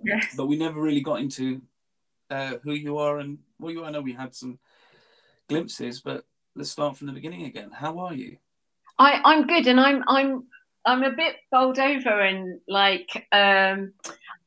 [0.02, 0.34] Yes.
[0.36, 1.62] but we never really got into
[2.30, 3.84] uh, who you are and well, you.
[3.84, 4.58] I know we had some
[5.48, 6.24] glimpses, but
[6.56, 7.70] let's start from the beginning again.
[7.70, 8.36] How are you?
[8.98, 10.44] I, I'm good, and I'm I'm
[10.86, 13.92] I'm a bit bowled over and like um,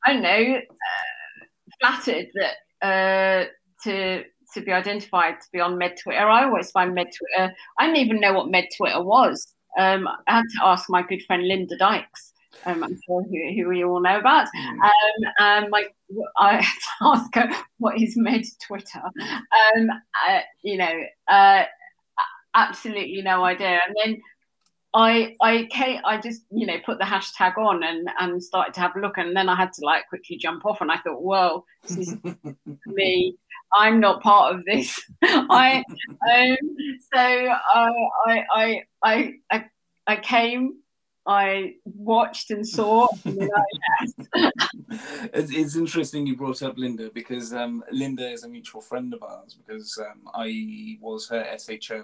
[0.05, 1.45] I don't know, uh,
[1.79, 3.45] flattered that uh,
[3.83, 6.27] to to be identified to be on Med Twitter.
[6.27, 7.53] I always find Med Twitter.
[7.79, 9.53] I didn't even know what Med Twitter was.
[9.77, 12.33] Um, I had to ask my good friend Linda Dykes.
[12.65, 14.47] Um, I'm sure who, who we all know about.
[14.55, 15.85] Um, and my,
[16.37, 19.01] I had to ask her what is Med Twitter.
[19.03, 21.63] Um, uh, you know, uh,
[22.53, 23.79] absolutely no idea.
[23.85, 24.21] And then
[24.93, 25.67] I I
[26.05, 29.17] I just you know put the hashtag on and and started to have a look,
[29.17, 32.17] and then I had to like quickly jump off, and I thought, well, this is
[32.85, 33.35] me.
[33.75, 35.01] I'm not part of this.
[35.23, 35.83] I
[36.31, 36.57] um,
[37.13, 37.89] so I
[38.25, 39.65] I I I I,
[40.07, 40.75] I came.
[41.25, 43.07] I watched and saw.
[43.23, 45.31] And I left.
[45.33, 49.23] it's, it's interesting you brought up Linda because um, Linda is a mutual friend of
[49.23, 52.03] ours because um, I was her SHO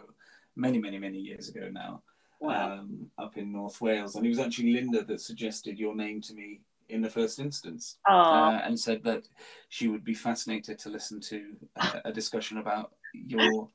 [0.56, 2.02] many, many, many years ago now
[2.40, 2.80] Wow.
[2.80, 4.16] um, up in North Wales.
[4.16, 7.98] And it was actually Linda that suggested your name to me in the first instance
[8.10, 9.28] uh, and said that
[9.70, 13.70] she would be fascinated to listen to uh, a discussion about your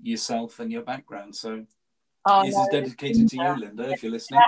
[0.00, 1.34] yourself and your background.
[1.34, 1.64] So
[2.28, 4.40] Oh, this no, is dedicated to you, Linda, if you're listening.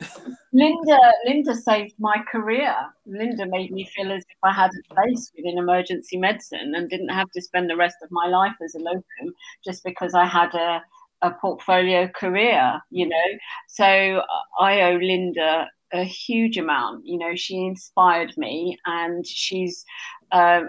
[0.52, 2.74] Linda, Linda saved my career.
[3.06, 7.10] Linda made me feel as if I had a place within emergency medicine and didn't
[7.10, 9.34] have to spend the rest of my life as a locum
[9.64, 10.82] just because I had a,
[11.22, 13.28] a portfolio career, you know.
[13.68, 14.22] So
[14.60, 17.06] I owe Linda a huge amount.
[17.06, 19.84] You know, she inspired me and she's
[20.30, 20.62] uh,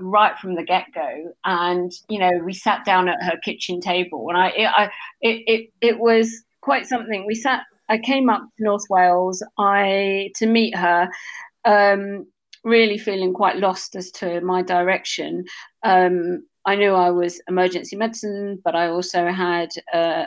[0.00, 1.32] right from the get go.
[1.44, 4.84] And you know, we sat down at her kitchen table, and I, it, I,
[5.20, 7.26] it, it, it was quite something.
[7.26, 7.62] We sat.
[7.88, 9.42] I came up to North Wales.
[9.58, 11.08] I to meet her.
[11.64, 12.26] Um,
[12.64, 15.44] really feeling quite lost as to my direction.
[15.84, 20.24] Um, I knew I was emergency medicine, but I also had uh,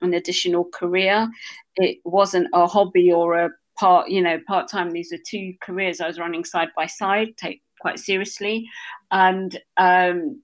[0.00, 1.28] an additional career.
[1.76, 4.90] It wasn't a hobby or a part, you know, part time.
[4.90, 7.36] These are two careers I was running side by side.
[7.38, 8.68] Take quite seriously
[9.10, 10.42] and um,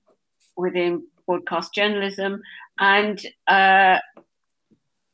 [0.56, 2.40] within broadcast journalism.
[2.80, 3.98] And uh,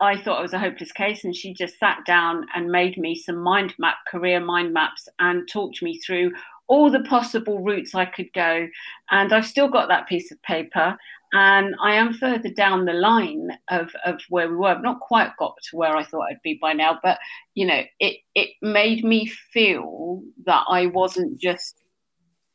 [0.00, 1.24] I thought it was a hopeless case.
[1.24, 5.48] And she just sat down and made me some mind map, career mind maps, and
[5.48, 6.30] talked me through
[6.68, 8.68] all the possible routes I could go.
[9.11, 10.96] And I've still got that piece of paper.
[11.35, 14.68] And I am further down the line of, of where we were.
[14.68, 17.18] I've not quite got to where I thought I'd be by now, but
[17.55, 21.83] you know, it it made me feel that I wasn't just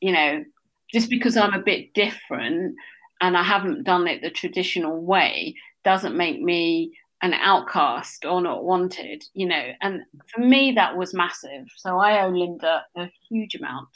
[0.02, 0.44] you know,
[0.92, 2.76] just because I'm a bit different
[3.22, 8.64] and I haven't done it the traditional way doesn't make me an outcast or not
[8.64, 9.72] wanted, you know.
[9.82, 11.66] And for me, that was massive.
[11.78, 13.90] So I owe Linda a huge amount.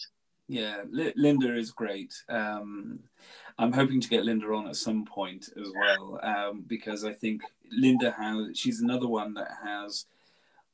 [0.48, 2.14] Yeah, L- Linda is great.
[2.28, 3.00] Um,
[3.62, 7.44] I'm hoping to get Linda on at some point as well um, because I think
[7.72, 10.08] Linda has, she's another one that has,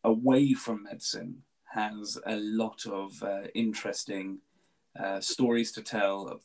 [0.05, 4.37] away from medicine, has a lot of uh, interesting
[4.97, 6.41] uh, stories to tell of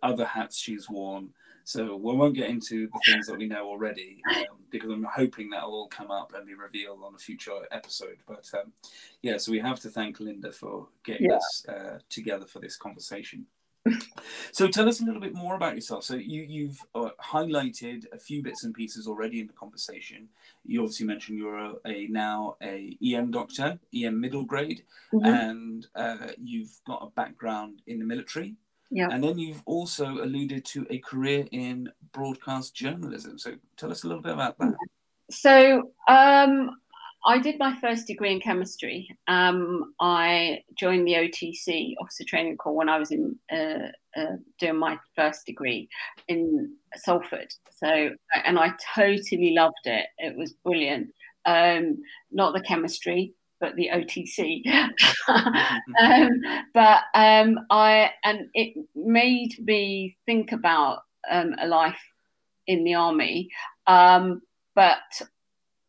[0.00, 1.30] other hats she's worn.
[1.64, 5.50] So we won't get into the things that we know already um, because I'm hoping
[5.50, 8.18] that'll all come up and be revealed on a future episode.
[8.28, 8.72] But um,
[9.22, 11.36] yeah, so we have to thank Linda for getting yeah.
[11.36, 13.46] us uh, together for this conversation
[14.52, 16.04] so tell us a little bit more about yourself.
[16.04, 20.28] So you you've uh, highlighted a few bits and pieces already in the conversation.
[20.64, 25.26] You obviously mentioned you're a, a now a EM doctor, EM middle grade, mm-hmm.
[25.26, 28.56] and uh, you've got a background in the military.
[28.90, 29.08] Yeah.
[29.10, 33.38] And then you've also alluded to a career in broadcast journalism.
[33.38, 34.74] So tell us a little bit about that.
[35.30, 36.80] So um,
[37.24, 39.08] I did my first degree in chemistry.
[39.28, 44.76] Um, I joined the OTC Officer Training Corps when I was in uh, uh, doing
[44.76, 45.88] my first degree
[46.28, 47.52] in Salford.
[47.76, 48.10] So,
[48.44, 50.06] and I totally loved it.
[50.18, 51.12] It was brilliant.
[51.44, 51.98] Um,
[52.30, 54.66] not the chemistry, but the OTC.
[56.00, 56.40] um,
[56.72, 62.00] but um, I and it made me think about um, a life
[62.66, 63.50] in the army.
[63.86, 64.40] Um,
[64.74, 64.98] but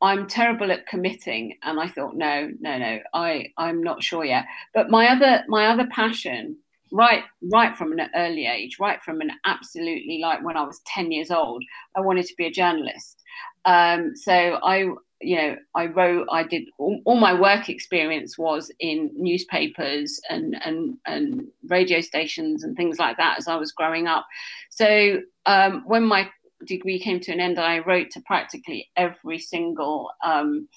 [0.01, 4.45] I'm terrible at committing, and I thought, no, no, no, I I'm not sure yet.
[4.73, 6.57] But my other my other passion,
[6.91, 11.11] right right from an early age, right from an absolutely like when I was ten
[11.11, 11.63] years old,
[11.95, 13.21] I wanted to be a journalist.
[13.65, 14.87] Um, so I
[15.21, 20.55] you know I wrote I did all, all, my work experience was in newspapers and
[20.65, 24.25] and and radio stations and things like that as I was growing up.
[24.71, 26.29] So um, when my
[26.65, 30.67] degree came to an end, I wrote to practically every single um,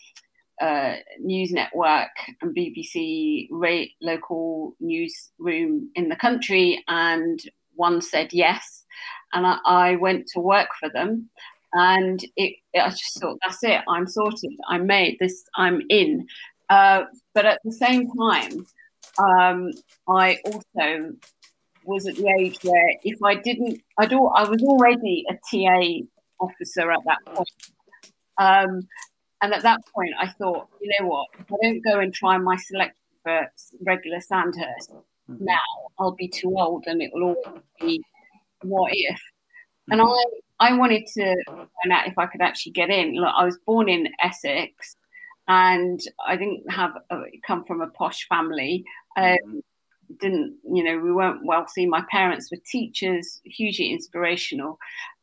[0.61, 7.41] uh, news network and BBC rate local newsroom in the country, and
[7.75, 8.85] one said yes,
[9.33, 11.29] and I, I went to work for them,
[11.73, 16.27] and it, I just thought that's it, I'm sorted, I'm made this, I'm in.
[16.71, 18.67] Uh, but at the same time,
[19.19, 19.71] um,
[20.09, 21.13] I also
[21.85, 26.05] was at the age where if I didn't, I'd all, I was already a TA
[26.41, 27.49] officer at that point.
[28.39, 28.89] Um,
[29.43, 31.29] and at that point, I thought, you know what?
[31.39, 33.47] If I don't go and try my selection for
[33.83, 35.45] regular Sandhurst mm-hmm.
[35.45, 35.59] now,
[35.99, 38.03] I'll be too old, and it will always be
[38.63, 39.21] what if.
[39.91, 40.43] And mm-hmm.
[40.61, 43.17] I, I wanted to find out if I could actually get in.
[43.17, 44.97] Look, I was born in Essex,
[45.47, 48.85] and I didn't have a, come from a posh family.
[49.17, 49.59] Um, mm-hmm
[50.21, 51.87] didn't, you know, we weren't wealthy.
[51.87, 54.79] My parents were teachers, hugely inspirational.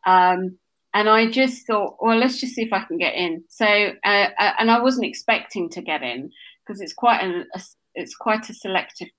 [0.06, 0.58] Um,
[0.94, 3.44] and I just thought, well, let's just see if I can get in.
[3.50, 6.32] So, uh, uh and I wasn't expecting to get in
[6.66, 7.62] because it's quite a, a,
[7.96, 9.10] it's quite a selective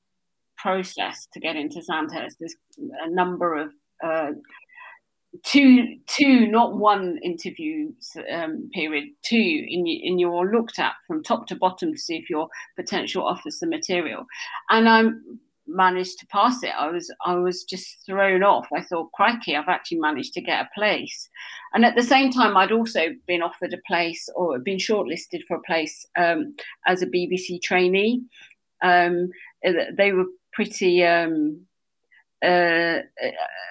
[0.58, 2.36] process to get into Sandhurst.
[2.38, 3.72] There's a number of
[4.04, 4.32] uh,
[5.42, 7.92] two, two, not one interview
[8.32, 9.36] um, period, two,
[9.68, 13.26] in, in you're looked at from top to bottom to see if you're potential
[13.60, 14.26] the material.
[14.70, 16.72] And I'm managed to pass it.
[16.76, 18.66] I was I was just thrown off.
[18.74, 21.28] I thought, crikey, I've actually managed to get a place.
[21.74, 25.56] And at the same time, I'd also been offered a place or been shortlisted for
[25.56, 26.54] a place um,
[26.86, 28.22] as a BBC trainee.
[28.82, 29.30] Um,
[29.62, 31.64] they were pretty um,
[32.44, 32.98] uh,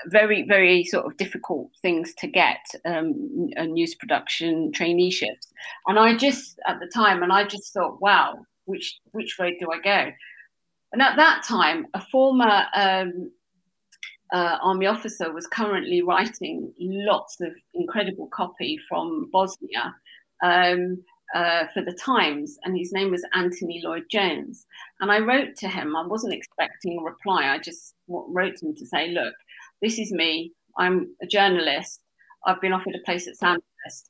[0.08, 3.14] very very sort of difficult things to get um,
[3.58, 5.48] news production traineeships.
[5.88, 9.68] And I just at the time, and I just thought, wow, which which way do
[9.72, 10.12] I go?
[10.92, 13.32] And at that time, a former um,
[14.34, 19.96] uh, army officer was currently writing lots of incredible copy from Bosnia
[20.44, 24.66] um, uh, for the Times, and his name was Anthony Lloyd Jones.
[25.00, 25.96] And I wrote to him.
[25.96, 27.48] I wasn't expecting a reply.
[27.48, 29.34] I just wrote him to say, "Look,
[29.82, 30.52] this is me.
[30.78, 32.02] I'm a journalist.
[32.46, 34.10] I've been offered a place at Sandhurst.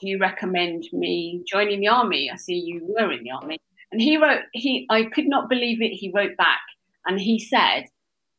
[0.00, 2.30] Do you recommend me joining the army?
[2.30, 3.58] I see you were in the army."
[3.92, 5.94] And he wrote, he I could not believe it.
[5.94, 6.60] He wrote back
[7.06, 7.84] and he said,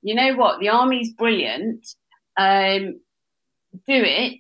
[0.02, 1.86] you know what, the army's brilliant.
[2.38, 3.00] Um,
[3.88, 4.40] do it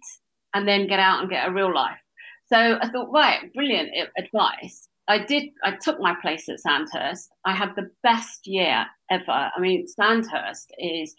[0.53, 1.99] and then get out and get a real life.
[2.47, 4.87] So I thought, right, brilliant advice.
[5.07, 5.49] I did.
[5.63, 7.29] I took my place at Sandhurst.
[7.43, 9.51] I had the best year ever.
[9.55, 11.15] I mean, Sandhurst is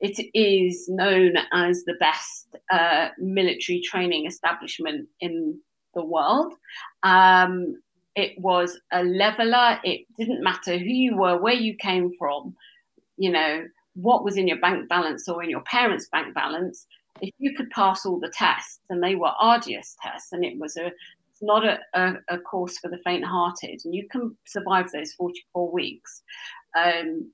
[0.00, 5.60] it is known as the best uh, military training establishment in
[5.94, 6.54] the world.
[7.02, 7.80] Um,
[8.20, 9.78] it was a leveler.
[9.82, 12.54] It didn't matter who you were, where you came from,
[13.16, 16.86] you know, what was in your bank balance or in your parents' bank balance.
[17.20, 20.76] If you could pass all the tests, and they were arduous tests, and it was
[20.76, 25.12] a it's not a, a, a course for the faint-hearted, and you can survive those
[25.14, 26.22] 44 weeks
[26.76, 27.30] um,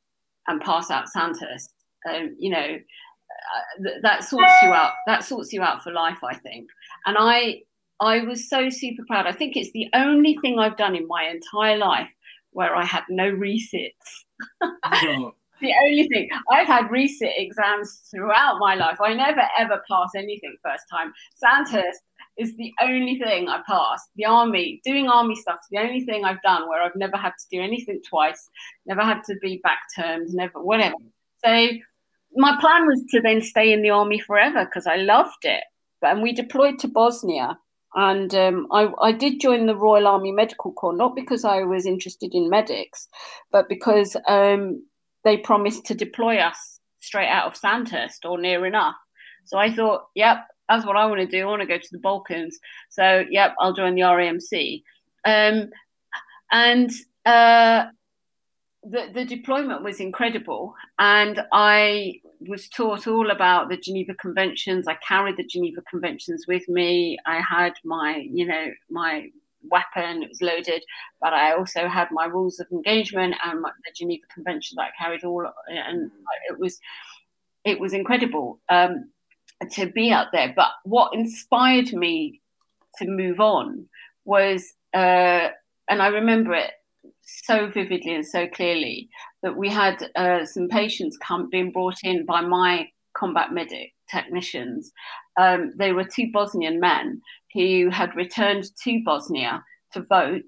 [0.46, 1.72] and pass out Sandhurst.
[2.09, 4.92] Um, you know, uh, th- that sorts you out.
[5.07, 6.68] That sorts you out for life, I think.
[7.05, 7.62] And I
[8.00, 9.26] I was so super proud.
[9.26, 12.09] I think it's the only thing I've done in my entire life
[12.50, 14.24] where I had no resits.
[15.02, 15.35] No.
[15.61, 18.98] the only thing I've had resit exams throughout my life.
[19.00, 21.12] I never ever pass anything first time.
[21.35, 22.00] Sandhurst
[22.38, 24.11] is the only thing I passed.
[24.16, 27.32] The army, doing army stuff, is the only thing I've done where I've never had
[27.38, 28.48] to do anything twice,
[28.85, 30.96] never had to be back termed, never whatever.
[31.44, 31.68] So
[32.35, 35.64] my plan was to then stay in the army forever because I loved it.
[36.00, 37.59] But And we deployed to Bosnia
[37.96, 41.87] and um, I, I, did join the Royal Army Medical Corps, not because I was
[41.87, 43.09] interested in medics,
[43.50, 44.85] but because um,
[45.24, 48.96] they promised to deploy us straight out of Sandhurst or near enough.
[49.46, 51.42] So I thought, yep, that's what I want to do.
[51.42, 52.59] I want to go to the Balkans.
[52.90, 54.82] So, yep, I'll join the RAMC.
[55.24, 55.70] Um,
[56.52, 56.90] and
[57.24, 57.87] uh,
[58.82, 60.74] the, the deployment was incredible.
[60.98, 64.87] And I was taught all about the Geneva Conventions.
[64.87, 67.18] I carried the Geneva Conventions with me.
[67.27, 69.31] I had my, you know, my
[69.68, 70.85] weapon, it was loaded,
[71.20, 75.05] but I also had my rules of engagement and my, the Geneva Convention that I
[75.05, 76.11] carried all, and
[76.49, 76.81] it was,
[77.64, 79.11] it was incredible um,
[79.72, 80.53] to be out there.
[80.55, 82.40] But what inspired me
[82.99, 83.88] to move on
[84.25, 85.49] was, uh,
[85.88, 86.72] and I remember it
[87.22, 89.09] so vividly and so clearly
[89.46, 94.90] that we had uh, some patients come being brought in by my combat medic technicians.
[95.38, 97.22] Um, they were two Bosnian men
[97.54, 100.42] who had returned to Bosnia to vote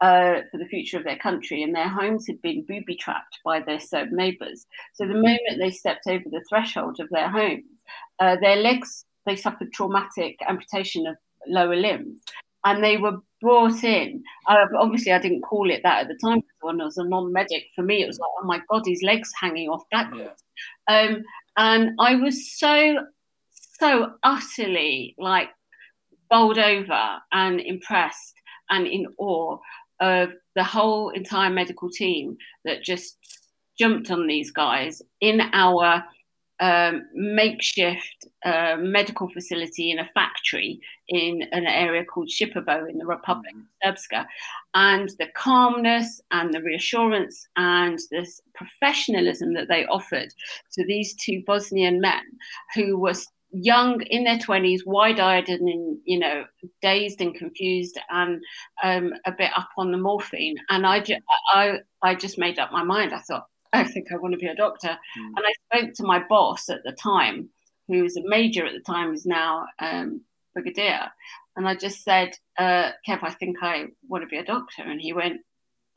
[0.00, 3.58] uh, for the future of their country, and their homes had been booby trapped by
[3.58, 4.66] their Serb neighbours.
[4.94, 7.64] So the moment they stepped over the threshold of their homes,
[8.20, 11.16] uh, their legs they suffered traumatic amputation of
[11.48, 12.22] lower limbs,
[12.64, 14.22] and they were brought in.
[14.48, 16.42] Uh, obviously, I didn't call it that at the time.
[16.60, 19.30] When I was a non-medic, for me, it was like, oh my god, his legs
[19.38, 20.42] hanging off backwards.
[20.88, 21.00] Yeah.
[21.00, 21.22] Um,
[21.56, 22.98] and I was so,
[23.80, 25.48] so utterly like
[26.30, 28.34] bowled over and impressed
[28.70, 29.58] and in awe
[30.00, 33.16] of the whole entire medical team that just
[33.78, 36.04] jumped on these guys in our
[36.60, 43.06] um, makeshift uh, medical facility in a factory in an area called Šipovo in the
[43.06, 44.26] Republic of Srpska.
[44.74, 50.28] And the calmness and the reassurance and this professionalism that they offered
[50.72, 52.22] to these two Bosnian men
[52.74, 53.14] who were
[53.50, 56.44] young in their 20s wide-eyed and in, you know
[56.82, 58.42] dazed and confused and
[58.82, 60.56] um, a bit up on the morphine.
[60.68, 61.16] And I, ju-
[61.54, 63.14] I i just made up my mind.
[63.14, 64.88] I thought I think I want to be a doctor.
[64.88, 65.32] Mm.
[65.36, 67.48] And I spoke to my boss at the time,
[67.88, 70.22] who was a major at the time, is now um,
[70.54, 71.10] brigadier.
[71.56, 74.82] And I just said, uh, Kev, I think I want to be a doctor.
[74.82, 75.40] And he went,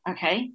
[0.09, 0.51] okay,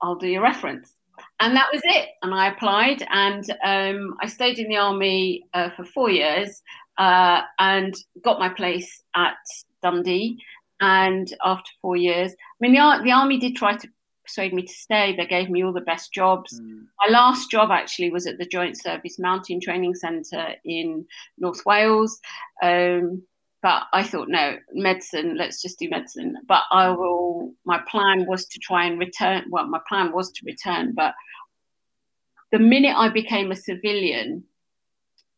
[0.00, 0.94] I'll do your reference.
[1.38, 2.08] And that was it.
[2.22, 6.62] And I applied and um, I stayed in the army uh, for four years
[6.96, 9.36] uh, and got my place at
[9.82, 10.38] Dundee.
[10.80, 13.88] And after four years, I mean, the, the army did try to
[14.30, 15.14] persuade me to stay.
[15.16, 16.60] They gave me all the best jobs.
[16.60, 16.86] Mm.
[17.04, 21.04] My last job actually was at the Joint Service Mountain Training Centre in
[21.38, 22.20] North Wales.
[22.62, 23.22] Um,
[23.62, 26.36] but I thought, no, medicine, let's just do medicine.
[26.46, 29.44] But I will, my plan was to try and return.
[29.50, 30.92] Well, my plan was to return.
[30.94, 31.14] But
[32.52, 34.44] the minute I became a civilian,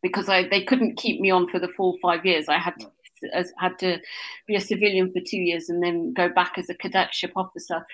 [0.03, 2.90] because I, they couldn't keep me on for the full five years, I had to,
[3.34, 3.99] as, had to
[4.47, 7.84] be a civilian for two years and then go back as a cadetship officer.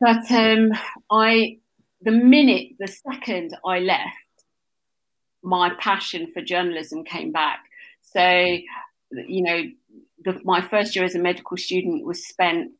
[0.00, 0.72] But um,
[1.10, 1.58] I,
[2.00, 4.16] the minute, the second I left,
[5.42, 7.60] my passion for journalism came back.
[8.02, 8.58] So
[9.12, 9.62] you know,
[10.24, 12.72] the, my first year as a medical student was spent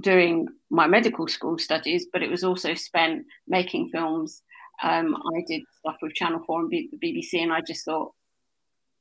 [0.00, 4.42] doing my medical school studies, but it was also spent making films.
[4.82, 8.12] Um, I did stuff with Channel 4 and B- the BBC, and I just thought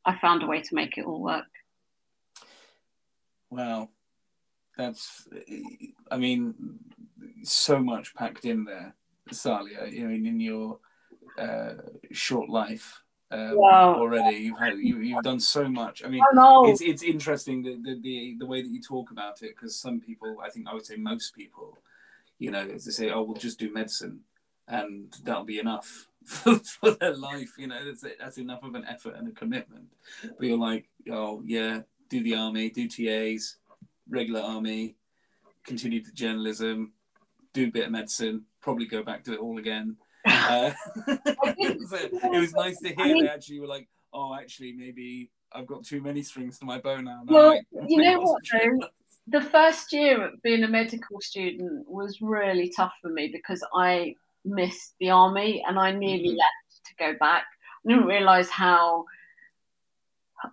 [0.05, 1.45] I found a way to make it all work.
[3.49, 3.89] Wow.
[4.77, 5.27] That's,
[6.09, 6.79] I mean,
[7.43, 8.95] so much packed in there,
[9.31, 9.87] Saleyha.
[9.87, 10.79] I mean, in your
[11.37, 11.73] uh,
[12.11, 13.95] short life, um, wow.
[13.95, 14.37] already.
[14.37, 16.03] You've had you, have done so much.
[16.03, 19.41] I mean, I it's it's interesting the, the, the the way that you talk about
[19.41, 21.77] it because some people, I think I would say most people,
[22.39, 24.21] you know, they say, "Oh, we'll just do medicine,
[24.67, 28.85] and that'll be enough for, for their life." You know, that's that's enough of an
[28.85, 29.85] effort and a commitment.
[30.21, 33.55] But you're like, "Oh, yeah, do the army, do TAs,
[34.09, 34.95] regular army,
[35.63, 36.91] continue the journalism,
[37.53, 40.71] do a bit of medicine, probably go back to it all again." Uh,
[41.07, 45.67] it was nice to hear I mean, they actually were like, oh, actually, maybe I've
[45.67, 47.23] got too many strings to my bow now.
[47.25, 48.87] well, like, you know what, though?
[49.27, 54.15] The first year of being a medical student was really tough for me because I
[54.45, 56.37] missed the army and I nearly mm-hmm.
[56.37, 57.45] left to go back.
[57.85, 59.05] I didn't realize how.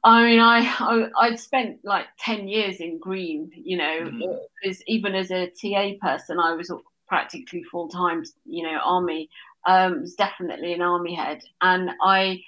[0.05, 3.51] I mean, I, I I'd spent like ten years in green.
[3.55, 4.71] You know, mm-hmm.
[4.87, 6.73] even as a TA person, I was
[7.07, 8.25] practically full time.
[8.45, 9.31] You know, army
[9.67, 12.43] um, was definitely an army head, and I,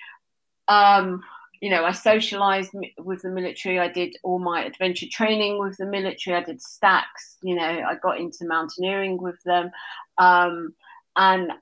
[0.68, 1.22] um,
[1.60, 3.78] you know, I socialised with the military.
[3.78, 6.36] I did all my adventure training with the military.
[6.36, 7.36] I did stacks.
[7.42, 9.70] You know, I got into mountaineering with them,
[10.18, 10.74] um,
[11.16, 11.52] and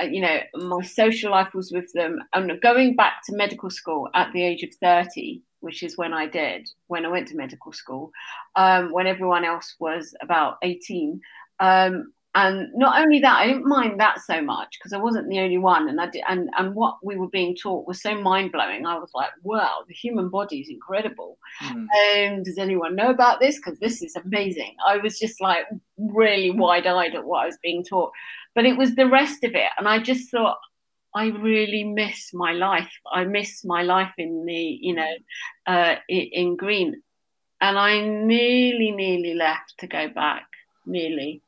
[0.00, 2.18] you know, my social life was with them.
[2.34, 6.26] And going back to medical school at the age of thirty, which is when I
[6.26, 8.10] did, when I went to medical school,
[8.56, 11.20] um, when everyone else was about eighteen.
[11.60, 15.38] Um, and not only that i didn't mind that so much because i wasn't the
[15.38, 15.88] only one.
[15.88, 18.86] And i did and and what we were being taught was so mind-blowing.
[18.86, 21.38] I was like wow the human body is incredible.
[21.62, 21.86] Mm.
[22.36, 23.56] um, does anyone know about this?
[23.56, 24.74] Because this is amazing.
[24.86, 25.66] I was just like
[25.98, 28.12] really wide-eyed at what i was being taught.
[28.54, 29.70] But it was the rest of it.
[29.78, 30.58] And i just thought
[31.14, 32.90] I really miss my life.
[33.12, 35.12] I miss my life in the, you know,
[35.66, 37.02] uh, in green,
[37.60, 40.46] and I nearly, nearly left to go back.
[40.86, 41.42] Nearly,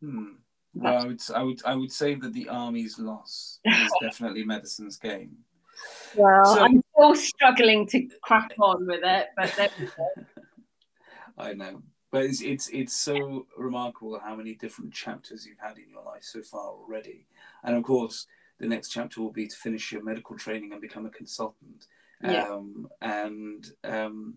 [0.00, 0.34] Hmm.
[0.74, 4.98] Well, I would, I would, I would say that the army's loss is definitely medicine's
[4.98, 5.36] gain.
[6.14, 9.72] Well, so, I'm still struggling to crack on with it, but
[11.38, 11.82] I know,
[12.12, 16.22] but it's it's it's so remarkable how many different chapters you've had in your life
[16.22, 17.26] so far already,
[17.64, 18.26] and of course,
[18.58, 21.86] the next chapter will be to finish your medical training and become a consultant.
[22.22, 22.48] Yeah.
[22.48, 24.34] Um, and um,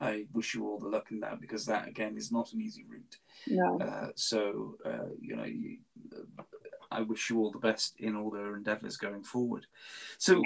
[0.00, 2.84] I wish you all the luck in that because that again is not an easy
[2.88, 3.18] route.
[3.48, 3.78] No.
[3.80, 5.78] Uh, so uh, you know, you,
[6.38, 6.42] uh,
[6.90, 9.66] I wish you all the best in all their endeavours going forward.
[10.18, 10.42] So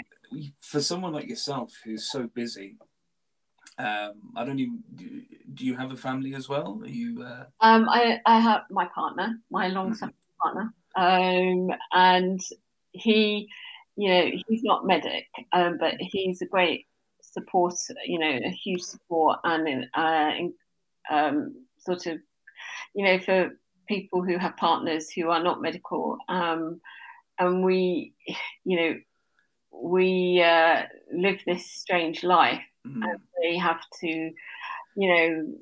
[0.58, 2.76] for someone like yourself who's so busy,
[3.78, 4.82] um, I don't even.
[4.94, 5.22] Do,
[5.54, 6.80] do, you have a family as well?
[6.82, 7.22] Are you?
[7.22, 7.44] Uh...
[7.60, 10.42] Um, I I have my partner, my long-suffering mm-hmm.
[10.42, 12.40] partner, um, and
[12.92, 13.48] he,
[13.96, 16.86] you know, he's not medic, um, but he's a great
[17.20, 17.74] support,
[18.06, 20.32] you know, a huge support and uh,
[21.10, 22.18] um, sort of,
[22.94, 23.50] you know, for
[23.86, 26.18] people who have partners who are not medical.
[26.28, 26.80] Um,
[27.38, 28.14] and we,
[28.64, 28.94] you know,
[29.72, 30.82] we uh,
[31.12, 33.02] live this strange life mm-hmm.
[33.02, 34.34] and they have to, you
[34.96, 35.54] know,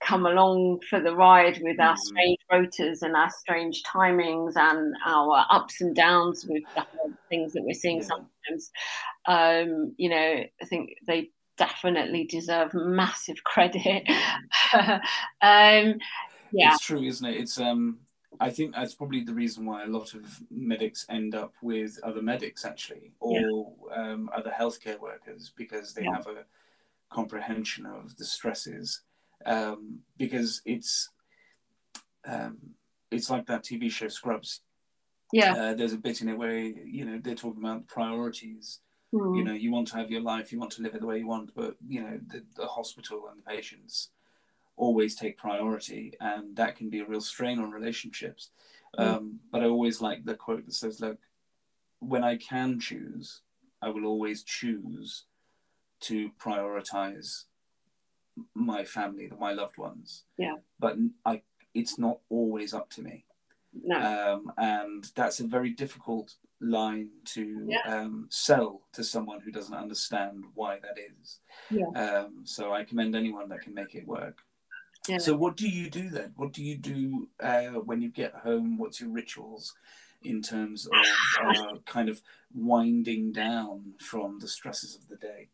[0.00, 2.02] come along for the ride with our mm-hmm.
[2.02, 6.84] strange rotas and our strange timings and our ups and downs with the
[7.28, 8.06] things that we're seeing yeah.
[8.06, 8.70] sometimes.
[9.26, 14.06] Um, you know, I think they definitely deserve massive credit.
[15.42, 15.94] um,
[16.52, 17.36] yeah, it's true, isn't it?
[17.36, 17.98] It's um,
[18.40, 22.22] I think that's probably the reason why a lot of medics end up with other
[22.22, 24.12] medics actually, or yeah.
[24.12, 26.14] um, other healthcare workers because they yeah.
[26.14, 26.44] have a
[27.10, 29.02] comprehension of the stresses.
[29.44, 31.10] Um, because it's
[32.26, 32.58] um,
[33.10, 34.62] it's like that TV show Scrubs.
[35.32, 38.80] Yeah, uh, there's a bit in it where you know they're talking about priorities
[39.14, 39.36] Mm.
[39.38, 41.18] You know, you want to have your life, you want to live it the way
[41.18, 44.10] you want, but you know, the, the hospital and the patients
[44.76, 48.50] always take priority, and that can be a real strain on relationships.
[48.98, 49.06] Mm.
[49.06, 51.18] Um, but I always like the quote that says, "Look,
[52.00, 53.42] when I can choose,
[53.82, 55.24] I will always choose
[56.00, 57.44] to prioritize
[58.54, 60.24] my family, my loved ones.
[60.36, 60.56] Yeah.
[60.78, 61.42] But I,
[61.74, 63.24] it's not always up to me,
[63.72, 63.96] No.
[63.96, 67.82] um, and that's a very difficult line to Yeah.
[68.00, 71.40] um, sell to someone who doesn't understand why that is.
[71.70, 71.88] Yeah.
[71.94, 74.38] Um, so I commend anyone that can make it work.
[75.08, 75.18] Yeah.
[75.18, 76.32] So what do you do then?
[76.36, 78.78] What do you do uh, when you get home?
[78.78, 79.74] What's your rituals
[80.24, 80.92] in terms of
[81.46, 82.20] uh, kind of
[82.54, 85.48] winding down from the stresses of the day?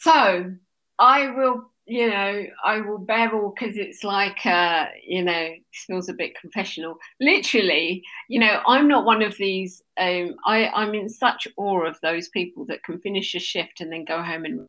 [0.00, 0.52] So
[0.98, 6.08] I will, you know, I will all because it's like, uh, you know, it feels
[6.08, 6.98] a bit confessional.
[7.20, 9.82] Literally, you know, I'm not one of these.
[9.98, 13.92] Um, I I'm in such awe of those people that can finish a shift and
[13.92, 14.66] then go home and.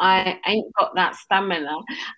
[0.00, 1.76] I ain't got that stamina.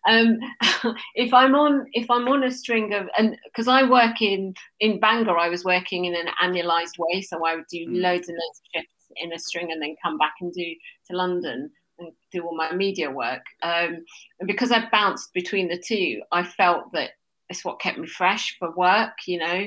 [0.09, 0.39] Um,
[1.15, 4.99] if I'm on, if I'm on a string of, and because I work in in
[5.01, 8.03] Bangor, I was working in an annualized way, so I would do Mm.
[8.03, 10.75] loads and loads of shifts in a string and then come back and do
[11.11, 13.43] to London and do all my media work.
[13.63, 14.05] Um,
[14.41, 17.11] and because I bounced between the two, I felt that
[17.49, 19.67] it's what kept me fresh for work, you know.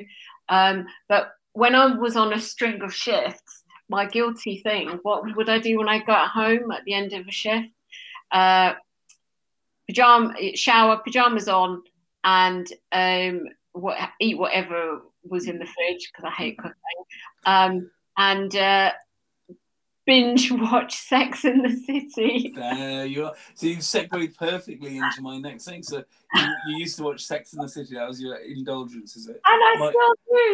[0.49, 5.49] Um, but when I was on a string of shifts, my guilty thing, what would
[5.49, 7.69] I do when I got home at the end of a shift?
[8.31, 8.73] Uh,
[9.87, 11.81] pajama, shower, pajamas on,
[12.23, 16.73] and um, what, eat whatever was in the fridge because I hate cooking.
[17.45, 18.91] Um, and uh,
[20.05, 22.51] binge watch Sex in the City.
[22.55, 23.33] There you are.
[23.53, 25.83] So you've segued perfectly into my next thing.
[25.83, 26.03] So
[26.35, 27.95] you, you used to watch Sex and the City.
[27.95, 29.39] That was your indulgence, is it?
[29.45, 30.13] And I My- still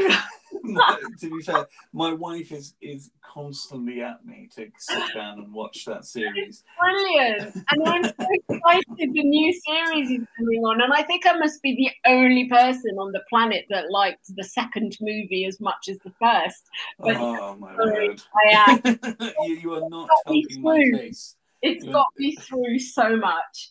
[0.10, 0.16] do.
[0.74, 5.54] My- to be fair, my wife is is constantly at me to sit down and
[5.54, 6.64] watch that series.
[6.80, 7.56] Brilliant.
[7.72, 8.14] And I'm so
[8.50, 10.82] excited the new series is coming on.
[10.82, 14.44] And I think I must be the only person on the planet that liked the
[14.44, 16.64] second movie as much as the first.
[17.00, 18.10] But- oh my Sorry.
[18.10, 18.22] word!
[18.34, 19.00] I am.
[19.46, 21.36] you, you are not helping my case.
[21.66, 23.70] It's got me through so much.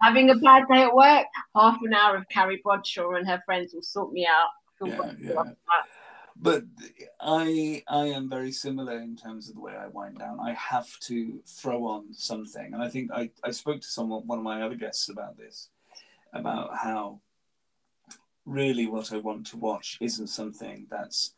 [0.00, 3.74] Having a bad day at work, half an hour of Carrie Bradshaw and her friends
[3.74, 4.48] will sort me out.
[4.86, 5.16] Yeah, yeah.
[5.18, 5.84] good about that.
[6.36, 6.64] But
[7.20, 10.40] I I am very similar in terms of the way I wind down.
[10.40, 14.38] I have to throw on something, and I think I, I spoke to someone one
[14.38, 15.70] of my other guests about this,
[16.32, 17.20] about how
[18.44, 21.34] really what I want to watch isn't something that's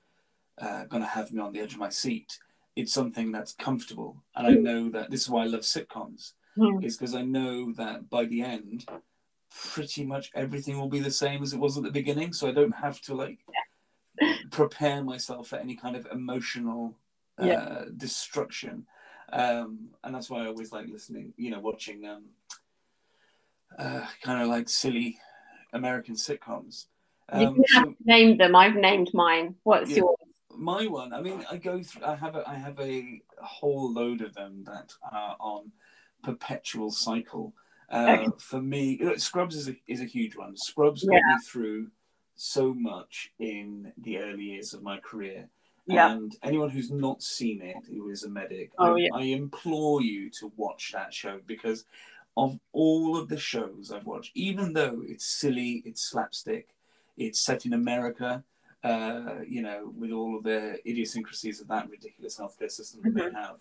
[0.59, 2.39] uh, going to have me on the edge of my seat.
[2.77, 6.33] It's something that's comfortable, and I know that this is why I love sitcoms.
[6.57, 6.83] Hmm.
[6.83, 8.87] Is because I know that by the end,
[9.51, 12.53] pretty much everything will be the same as it was at the beginning, so I
[12.53, 13.39] don't have to like
[14.51, 16.95] prepare myself for any kind of emotional
[17.39, 17.85] uh, Yeah.
[17.97, 18.87] destruction.
[19.33, 22.25] Um, and that's why I always like listening, you know, watching um,
[23.79, 25.19] uh, kind of like silly
[25.73, 26.87] American sitcoms.
[27.35, 28.55] You Um, can have so to name them.
[28.55, 29.57] I've named mine.
[29.65, 29.99] What's Yeah.
[29.99, 30.17] yours?
[30.59, 32.05] My one, I mean, I go through.
[32.05, 35.73] I have a, I have a whole load of them that are on
[36.23, 37.53] perpetual cycle.
[37.91, 38.27] Uh, Okay.
[38.39, 40.57] For me, Scrubs is a is a huge one.
[40.57, 41.89] Scrubs got me through
[42.35, 45.49] so much in the early years of my career.
[45.87, 46.11] Yeah.
[46.11, 49.09] And anyone who's not seen it, who is a medic, Oh, I, yeah.
[49.15, 51.85] I implore you to watch that show because
[52.37, 56.75] of all of the shows I've watched, even though it's silly, it's slapstick,
[57.17, 58.43] it's set in America,
[58.87, 63.35] uh, you know, with all of the idiosyncrasies of that ridiculous healthcare system that Mm-hmm.
[63.35, 63.57] they have,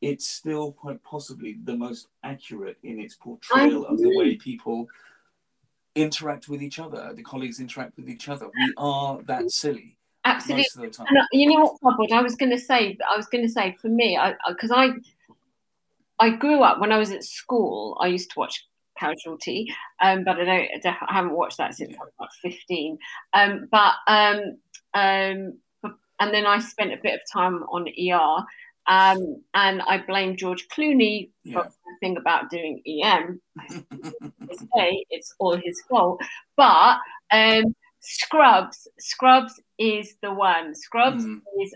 [0.00, 4.86] it's still quite possibly the most accurate in its portrayal of the way people
[5.94, 8.46] interact with each other, the colleagues interact with each other.
[8.46, 10.62] We are that silly Absolutely.
[10.62, 11.06] most of the time.
[11.08, 12.12] And uh, you know what?
[12.12, 14.90] I was going to say, I was going to say for me, because I,
[16.20, 17.98] I, grew up when I was at school.
[18.00, 18.64] I used to watch
[18.98, 19.72] Casualty,
[20.02, 22.98] um, but I don't, I haven't watched that since I was about fifteen.
[23.32, 24.58] Um, but um,
[24.94, 25.58] um,
[26.20, 28.44] and then I spent a bit of time on ER,
[28.92, 31.62] um, and I blame George Clooney for Yeah.
[31.62, 33.40] the thing about doing EM.
[34.76, 36.20] Say it's all his fault,
[36.56, 36.98] but
[37.30, 40.74] um, Scrubs, Scrubs is the one.
[40.74, 41.42] Scrubs Mm.
[41.62, 41.74] is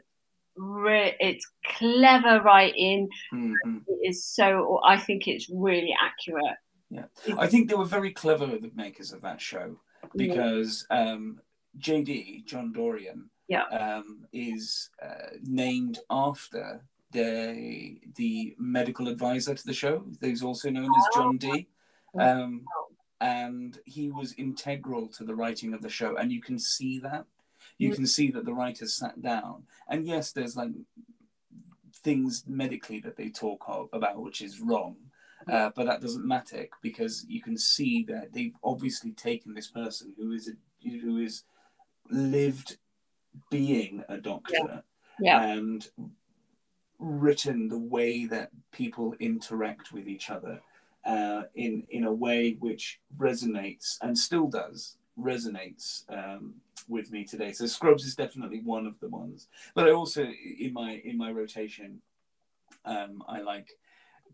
[0.56, 1.46] re- it's
[1.76, 3.08] clever writing.
[3.32, 3.54] Mhm.
[3.86, 4.80] It is so.
[4.84, 6.56] I think it's really accurate.
[6.90, 7.06] Yeah,
[7.38, 9.78] I think they were very clever, the makers of that show,
[10.14, 11.40] because um,
[11.78, 13.64] JD, John Dorian, Yeah.
[13.66, 20.04] um, is uh, named after the the medical advisor to the show.
[20.20, 21.68] He's also known as John D.
[22.18, 22.66] Um,
[23.20, 27.24] and he was integral to the writing of the show, and you can see that.
[27.78, 27.94] You Mm.
[27.94, 30.72] can see that the writers sat down, and yes, there's like
[32.02, 34.96] things medically that they talk of, about, which is wrong.
[35.46, 40.14] Uh, but that doesn't matter because you can see that they've obviously taken this person
[40.16, 41.44] who is a, who is
[42.12, 42.76] lived
[43.50, 44.80] being a doctor Yeah.
[45.20, 45.42] Yeah.
[45.44, 45.88] and
[46.98, 50.60] written the way that people interact with each other
[51.04, 56.54] uh, in in a way which resonates and still does resonates um,
[56.88, 57.52] with me today.
[57.52, 61.30] So Scrubs is definitely one of the ones, but I also in my in my
[61.32, 62.00] rotation,
[62.84, 63.70] um, I like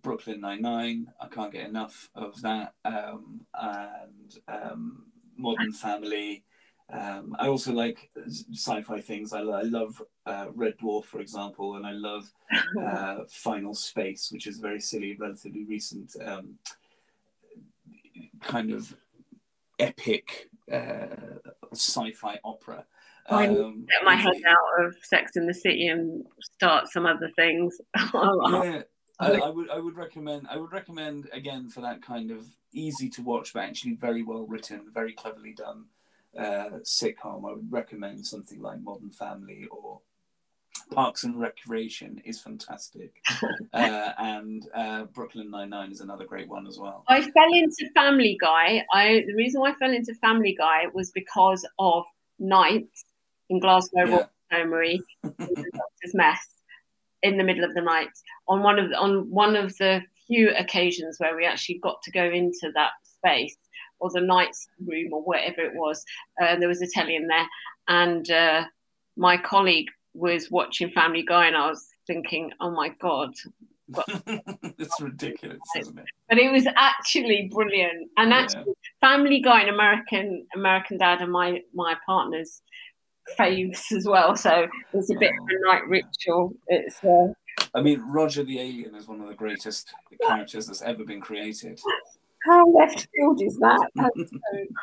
[0.02, 1.08] Brooklyn Nine Nine.
[1.20, 5.06] I can't get enough of that, um, and um,
[5.36, 6.44] Modern Family.
[6.90, 8.10] Um, I also like
[8.52, 9.32] sci-fi things.
[9.32, 12.30] I, I love uh, Red Dwarf, for example, and I love
[12.82, 16.54] uh, Final Space, which is a very silly, relatively recent um,
[18.42, 18.96] kind of
[19.78, 21.38] epic uh,
[21.72, 22.84] sci-fi opera.
[23.28, 27.30] I Um, Get my head out of Sex in the City and start some other
[27.36, 27.78] things.
[28.14, 28.82] yeah
[29.20, 33.08] I, I would i would recommend i would recommend again for that kind of easy
[33.10, 35.86] to watch but actually very well written very cleverly done
[36.36, 40.00] uh, sitcom i would recommend something like modern family or
[40.92, 43.20] parks and recreation is fantastic
[43.74, 48.38] uh, and uh, brooklyn 99 is another great one as well I fell into Family
[48.40, 48.84] Guy.
[48.92, 52.04] I the reason why I fell into Family Guy was because of
[52.38, 53.04] nights
[53.50, 54.26] in Glasgow Yeah.
[54.50, 56.38] Infirmary, in the doctor's mess
[57.22, 58.08] in the middle of the night.
[58.48, 62.24] On one of on one of the few occasions where we actually got to go
[62.24, 63.56] into that space
[64.00, 66.04] or the night's room or whatever it was,
[66.42, 67.46] uh, there was a telly in there,
[67.88, 68.64] and uh,
[69.16, 73.34] my colleague was watching Family Guy, and I was thinking, oh my god,
[74.78, 76.04] it's ridiculous isn't it?
[76.28, 78.10] But it was actually brilliant.
[78.16, 78.40] And Yeah.
[78.40, 82.62] actually family guy and american american dad are my my partner's
[83.38, 84.36] faves as well.
[84.36, 86.52] So it's a bit of a night ritual.
[86.66, 87.28] It's uh,
[87.74, 89.92] i mean roger the alien is one of the greatest
[90.26, 91.78] characters that's ever been created
[92.44, 93.88] how left field is that?
[93.94, 94.38] That's so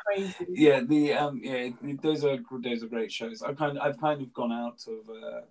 [0.06, 0.48] crazy.
[0.50, 1.70] Yeah the um yeah
[2.02, 3.42] those are those are great shows.
[3.42, 5.42] I've kind of i've kind of gone out of uh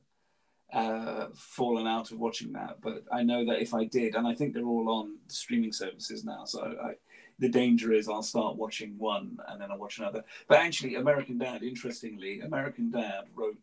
[0.76, 4.34] uh fallen out of watching that but i know that if i did and i
[4.34, 6.94] think they're all on streaming services now so i
[7.38, 10.24] the danger is i'll start watching one and then i'll watch another.
[10.48, 13.56] But actually american dad interestingly american dad wrote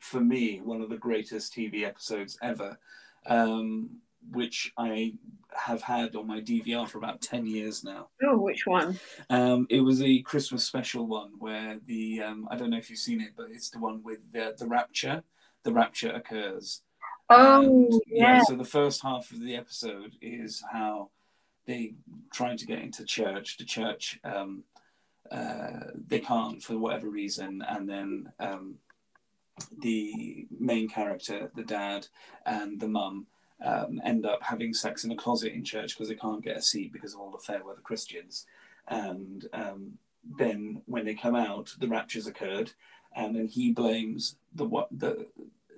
[0.00, 2.78] for me one of the greatest tv episodes ever.
[3.26, 4.00] Um
[4.32, 5.12] which i
[5.54, 8.98] have had on my dvr for about 10 years now oh which one
[9.30, 12.98] um, it was a Christmas special one where the um, I don't know if you've
[12.98, 15.22] seen it, but it's the one with the, the rapture.
[15.64, 16.82] The rapture occurs.
[17.30, 21.10] oh And, yeah So the first half of the episode is how
[21.66, 21.94] they
[22.32, 23.58] trying to get into church.
[23.58, 24.64] The church um,
[25.30, 28.76] uh, they can't for whatever reason, and then um,
[29.78, 32.06] the main character, the dad,
[32.46, 33.26] and the mum.
[33.64, 36.62] Um, end up having sex in a closet in church because they can't get a
[36.62, 38.46] seat because of all the fair weather Christians.
[38.86, 39.98] And um,
[40.38, 42.72] then when they come out, the rapture's occurred,
[43.14, 45.26] and then he blames the what the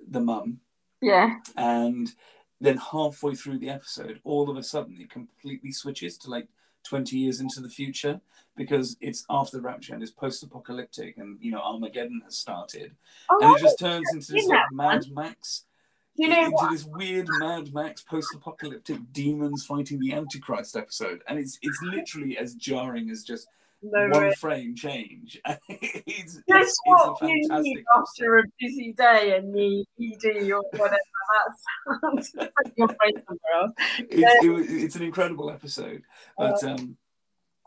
[0.07, 0.59] the mum.
[1.01, 1.37] Yeah.
[1.57, 2.11] And
[2.59, 6.47] then halfway through the episode all of a sudden it completely switches to like
[6.83, 8.21] 20 years into the future
[8.55, 12.95] because it's after the rapture and it's post-apocalyptic and you know armageddon has started.
[13.29, 15.65] Oh, and it just turns into this like mad max
[16.15, 21.39] you know into what this weird mad max post-apocalyptic demons fighting the antichrist episode and
[21.39, 23.47] it's it's literally as jarring as just
[23.83, 24.35] no, one really.
[24.35, 29.35] frame change it's, it's, That's it's what a you need fantastic after a busy day
[29.37, 30.97] and the ED or whatever.
[32.03, 33.71] That's put your brain somewhere else.
[33.97, 36.03] it's, it, it's an incredible episode
[36.37, 36.95] but um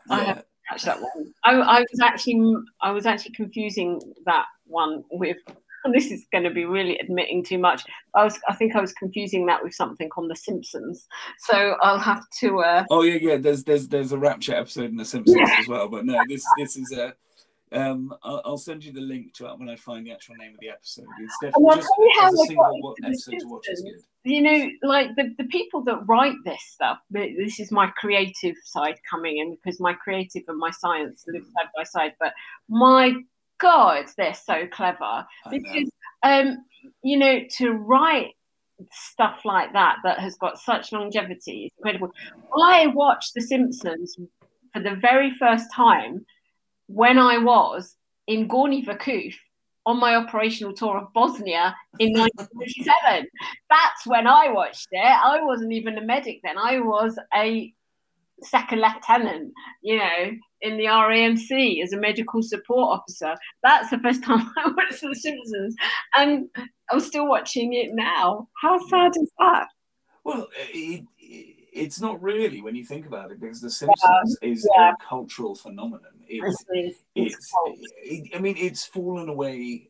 [0.09, 0.25] I yeah.
[0.25, 1.33] have Catch that one.
[1.43, 5.37] I, I was actually I was actually confusing that one with.
[5.93, 7.83] This is going to be really admitting too much.
[8.15, 11.07] I was I think I was confusing that with something on The Simpsons.
[11.39, 12.59] So I'll have to.
[12.59, 13.37] Uh, Oh yeah, yeah.
[13.37, 16.75] There's there's there's a Rapture episode in The Simpsons as well, but no, this this
[16.77, 17.13] is a.
[17.71, 20.53] Um, I'll, I'll send you the link to it when I find the actual name
[20.53, 21.05] of the episode.
[21.19, 23.65] It's definitely just tell you how as a single into wa- The episode to watch
[23.69, 24.31] is good.
[24.31, 28.55] you know, like the, the people that write this stuff, th- this is my creative
[28.63, 32.13] side coming in because my creative and my science live side by side.
[32.19, 32.33] But
[32.69, 33.13] my
[33.59, 35.89] God, they're so clever because,
[36.23, 36.65] um,
[37.03, 38.35] you know, to write
[38.91, 42.11] stuff like that that has got such longevity is incredible.
[42.57, 44.17] I watched The Simpsons
[44.73, 46.25] for the very first time
[46.87, 47.95] when I was
[48.27, 49.35] in Gornji Vakuf
[49.85, 53.27] on my operational tour of Bosnia in 1997.
[53.69, 54.99] That's when I watched it.
[54.99, 56.57] I wasn't even a medic then.
[56.57, 57.73] I was a
[58.43, 60.31] second lieutenant, you know,
[60.61, 63.35] in the RAMC as a medical support officer.
[63.63, 65.75] That's the first time I watched The Simpsons.
[66.15, 66.47] And
[66.91, 68.47] I'm still watching it now.
[68.61, 69.67] How sad is that?
[70.23, 74.49] Well, it, it, it's not really when you think about it because The Simpsons yeah.
[74.49, 74.91] is yeah.
[74.91, 76.01] a cultural phenomenon.
[76.27, 77.51] It's, it's, it's,
[77.97, 79.89] it, I mean, it's fallen away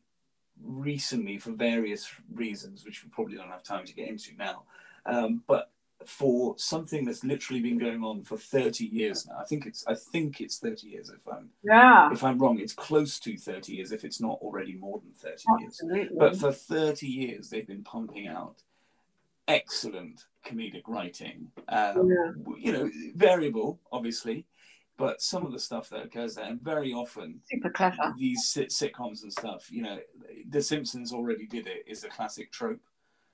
[0.62, 4.64] recently for various reasons, which we probably don't have time to get into now.
[5.06, 5.72] Um, but
[6.08, 9.38] for something that's literally been going on for 30 years now.
[9.40, 12.12] I think it's I think it's 30 years if I'm yeah.
[12.12, 12.60] if I'm wrong.
[12.60, 16.00] It's close to 30 years if it's not already more than 30 Absolutely.
[16.00, 16.12] years.
[16.18, 18.56] But for 30 years they've been pumping out
[19.48, 21.52] excellent comedic writing.
[21.70, 22.32] Um, yeah.
[22.58, 24.46] You know, variable obviously,
[24.98, 28.14] but some of the stuff that occurs there, and very often super clever.
[28.18, 30.00] These sit- sitcoms and stuff, you know,
[30.50, 31.84] The Simpsons already did it.
[31.88, 32.80] Is a classic trope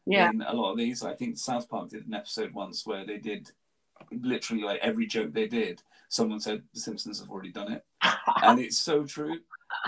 [0.06, 0.30] yeah.
[0.30, 1.04] in a lot of these.
[1.04, 3.52] I think South Park did an episode once where they did
[4.12, 7.86] literally like every joke they did, someone said The Simpsons have already done it,
[8.44, 9.38] and it's so true.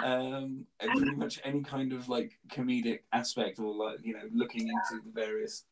[0.04, 5.04] Um, pretty much any kind of like comedic aspect or like you know looking into
[5.04, 5.66] the various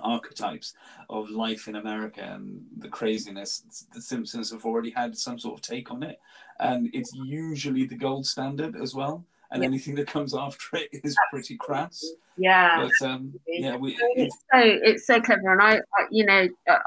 [0.00, 0.74] archetypes
[1.10, 3.64] of life in America and the craziness.
[3.92, 6.20] The Simpsons have already had some sort of take on it,
[6.60, 11.16] and it's usually the gold standard as well and anything that comes after it is
[11.30, 12.04] pretty crass.
[12.36, 16.48] Yeah, but um, yeah, we, it's so it's so clever, and I, I you know,
[16.68, 16.78] uh,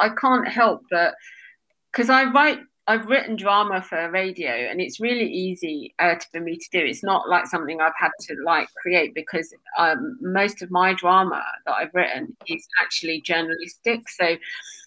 [0.00, 1.14] I can't help but
[1.92, 2.58] because I write.
[2.86, 6.84] I've written drama for radio, and it's really easy uh, for me to do.
[6.84, 11.42] It's not like something I've had to like create because um, most of my drama
[11.64, 14.06] that I've written is actually journalistic.
[14.10, 14.36] So,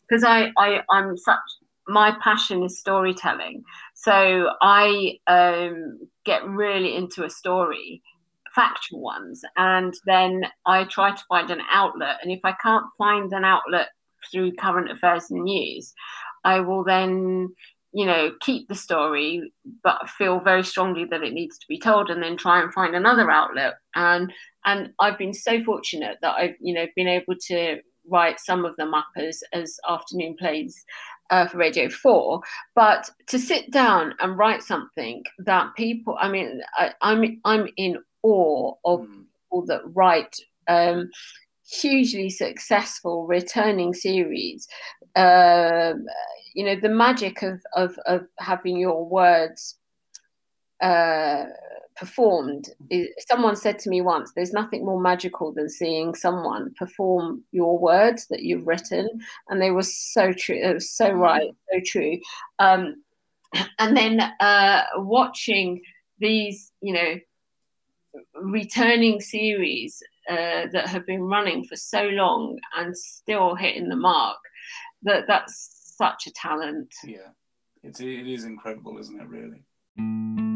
[0.07, 1.39] because I, I I'm such
[1.87, 3.63] my passion is storytelling.
[3.95, 8.01] So I um, get really into a story,
[8.53, 12.17] factual ones, and then I try to find an outlet.
[12.21, 13.89] And if I can't find an outlet
[14.31, 15.93] through current affairs and news,
[16.43, 17.49] I will then,
[17.93, 19.51] you know, keep the story,
[19.83, 22.95] but feel very strongly that it needs to be told, and then try and find
[22.95, 23.75] another outlet.
[23.95, 24.33] And
[24.65, 27.77] and I've been so fortunate that I've, you know, been able to
[28.07, 30.85] write some of them up as as afternoon plays
[31.29, 32.41] uh, for Radio 4,
[32.75, 37.67] but to sit down and write something that people, I mean, I, am I'm, I'm
[37.77, 39.23] in awe of mm.
[39.43, 40.35] people that write
[40.67, 41.09] um,
[41.69, 44.67] hugely successful returning series.
[45.15, 46.05] Um,
[46.53, 49.75] you know, the magic of, of, of having your words
[50.81, 51.45] uh,
[51.97, 52.69] performed.
[53.27, 58.27] Someone said to me once, "There's nothing more magical than seeing someone perform your words
[58.27, 59.07] that you've written,"
[59.49, 60.55] and they were so true.
[60.55, 61.19] It was so mm.
[61.19, 62.19] right, so true.
[62.59, 63.03] Um,
[63.79, 65.81] and then uh, watching
[66.19, 67.15] these, you know,
[68.41, 74.37] returning series uh, that have been running for so long and still hitting the mark.
[75.03, 76.93] That that's such a talent.
[77.03, 77.29] Yeah,
[77.83, 79.27] it's it is incredible, isn't it?
[79.27, 80.46] Really.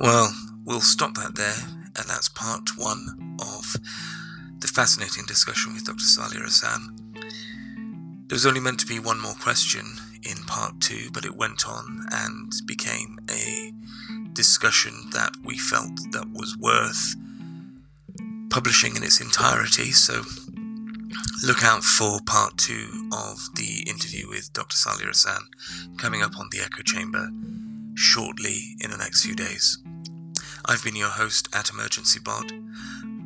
[0.00, 0.34] Well,
[0.64, 1.58] we'll stop that there,
[1.94, 3.76] and that's part one of
[4.58, 5.98] the fascinating discussion with Dr.
[5.98, 7.12] Saleyha Ahsan.
[8.26, 9.84] There was only meant to be one more question
[10.22, 13.74] in part two, but it went on and became a
[14.32, 17.14] discussion that we felt that was worth
[18.48, 19.90] publishing in its entirety.
[19.92, 20.22] So
[21.44, 24.76] look out for part two of the interview with Dr.
[24.76, 27.28] Saleyha Ahsan coming up on the Echo Chamber
[28.00, 29.78] shortly in the next few days.
[30.64, 32.50] I've been your host at Emergency Bod.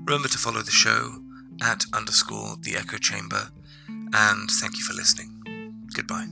[0.05, 1.23] Remember to follow the show
[1.63, 3.51] at underscore the echo chamber,
[3.89, 5.87] and thank you for listening.
[5.95, 6.27] Goodbye.